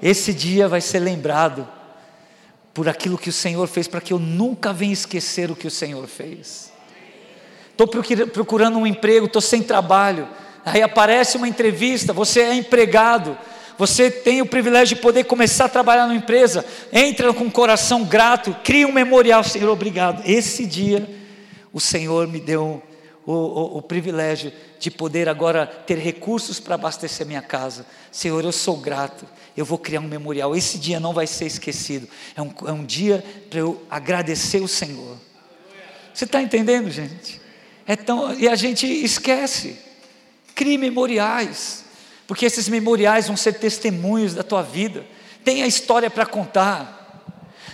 Esse 0.01 0.33
dia 0.33 0.69
vai 0.69 0.81
ser 0.81 1.01
lembrado 1.01 1.67
por 2.73 2.89
aquilo 2.89 3.19
que 3.19 3.31
o 3.31 3.33
Senhor 3.33 3.67
fez, 3.67 3.89
para 3.89 4.01
que 4.01 4.13
eu 4.13 4.21
nunca 4.21 4.73
venha 4.73 4.93
esquecer 4.93 5.51
o 5.51 5.57
que 5.57 5.67
o 5.67 5.71
Senhor 5.71 6.07
fez. 6.07 6.73
Estou 7.73 7.89
procurando 7.89 8.79
um 8.79 8.87
emprego, 8.87 9.27
estou 9.27 9.43
sem 9.43 9.65
trabalho. 9.65 10.29
Aí 10.65 10.81
aparece 10.81 11.37
uma 11.37 11.49
entrevista, 11.49 12.13
você 12.13 12.41
é 12.43 12.55
empregado, 12.55 13.37
você 13.79 14.11
tem 14.11 14.43
o 14.43 14.47
privilégio 14.47 14.97
de 14.97 15.03
poder 15.03 15.25
começar 15.25 15.67
a 15.67 15.69
trabalhar 15.69 16.07
numa 16.07 16.17
empresa, 16.17 16.65
entra 16.93 17.33
com 17.33 17.45
um 17.45 17.51
coração 17.51 18.05
grato, 18.05 18.55
cria 18.65 18.89
um 18.89 18.93
memorial, 18.93 19.45
Senhor, 19.45 19.71
obrigado. 19.71 20.21
Esse 20.29 20.67
dia 20.67 21.09
o 21.73 21.79
Senhor 21.79 22.27
me 22.27 22.41
deu 22.41 22.83
o, 23.25 23.33
o, 23.33 23.79
o 23.79 23.83
privilégio 23.83 24.53
de 24.81 24.91
poder 24.91 25.29
agora 25.29 25.65
ter 25.65 25.97
recursos 25.97 26.59
para 26.59 26.75
abastecer 26.75 27.25
minha 27.25 27.41
casa. 27.41 27.87
Senhor, 28.11 28.43
eu 28.45 28.51
sou 28.51 28.77
grato. 28.77 29.25
Eu 29.57 29.65
vou 29.65 29.79
criar 29.79 30.01
um 30.01 30.09
memorial. 30.09 30.57
Esse 30.57 30.77
dia 30.77 30.99
não 30.99 31.13
vai 31.13 31.27
ser 31.27 31.47
esquecido. 31.47 32.09
É 32.35 32.43
um, 32.43 32.53
é 32.67 32.73
um 32.73 32.85
dia 32.85 33.25
para 33.49 33.61
eu 33.61 33.81
agradecer 33.89 34.61
o 34.61 34.67
Senhor. 34.69 35.17
Você 36.13 36.25
está 36.25 36.43
entendendo, 36.43 36.91
gente? 36.91 37.41
É 37.87 37.95
tão, 37.95 38.35
e 38.35 38.49
a 38.49 38.57
gente 38.57 38.87
esquece. 38.87 39.79
Crie 40.55 40.79
memoriais 40.79 41.85
porque 42.29 42.45
esses 42.45 42.69
memoriais 42.69 43.27
vão 43.27 43.39
ser 43.39 43.55
testemunhos 43.55 44.35
da 44.35 44.43
tua 44.43 44.63
vida. 44.63 45.05
Tem 45.43 45.63
a 45.63 45.67
história 45.67 46.11
para 46.11 46.27
contar. 46.27 47.25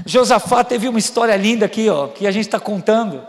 Josafá 0.07 0.63
teve 0.63 0.87
uma 0.87 0.99
história 0.99 1.35
linda 1.35 1.67
aqui, 1.67 1.91
ó, 1.91 2.07
que 2.07 2.25
a 2.25 2.31
gente 2.31 2.47
está 2.47 2.61
contando. 2.61 3.27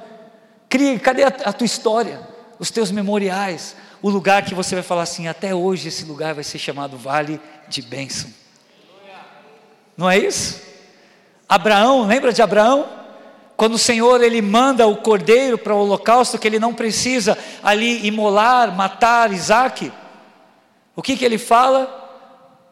Crie, 0.69 0.99
cadê 0.99 1.23
a, 1.23 1.29
a 1.29 1.51
tua 1.51 1.65
história? 1.65 2.21
Os 2.59 2.69
teus 2.69 2.91
memoriais, 2.91 3.75
o 4.03 4.09
lugar 4.09 4.45
que 4.45 4.53
você 4.53 4.75
vai 4.75 4.83
falar 4.83 5.01
assim: 5.01 5.27
até 5.27 5.53
hoje 5.55 5.87
esse 5.87 6.05
lugar 6.05 6.35
vai 6.35 6.43
ser 6.43 6.59
chamado 6.59 6.95
Vale 6.95 7.41
de 7.67 7.81
Bênção. 7.81 8.29
Não 9.97 10.07
é 10.07 10.19
isso? 10.19 10.61
Abraão, 11.49 12.05
lembra 12.05 12.31
de 12.31 12.41
Abraão? 12.43 12.87
Quando 13.57 13.73
o 13.73 13.79
Senhor 13.79 14.21
ele 14.21 14.43
manda 14.43 14.85
o 14.85 14.97
cordeiro 14.97 15.57
para 15.57 15.73
o 15.73 15.79
holocausto, 15.79 16.37
que 16.37 16.47
ele 16.47 16.59
não 16.59 16.73
precisa 16.73 17.35
ali 17.63 18.05
imolar, 18.05 18.75
matar 18.75 19.33
Isaac. 19.33 19.91
O 20.95 21.01
que, 21.01 21.17
que 21.17 21.25
ele 21.25 21.37
fala? 21.37 22.03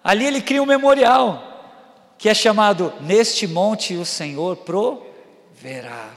Ali 0.04 0.26
ele 0.26 0.42
cria 0.42 0.62
um 0.62 0.66
memorial, 0.66 2.16
que 2.18 2.30
é 2.30 2.34
chamado 2.34 2.94
Neste 3.02 3.48
monte 3.48 3.96
o 3.96 4.06
Senhor 4.06 4.58
proverá. 4.58 6.10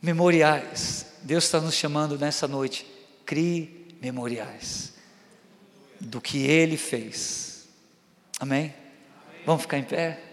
Memoriais. 0.00 1.06
Deus 1.22 1.44
está 1.44 1.60
nos 1.60 1.74
chamando 1.74 2.18
nessa 2.18 2.46
noite. 2.46 2.86
Crie 3.26 3.96
memoriais 4.00 4.94
do 6.00 6.20
que 6.20 6.46
ele 6.46 6.76
fez. 6.76 7.68
Amém? 8.38 8.72
Vamos 9.44 9.62
ficar 9.62 9.78
em 9.78 9.84
pé? 9.84 10.27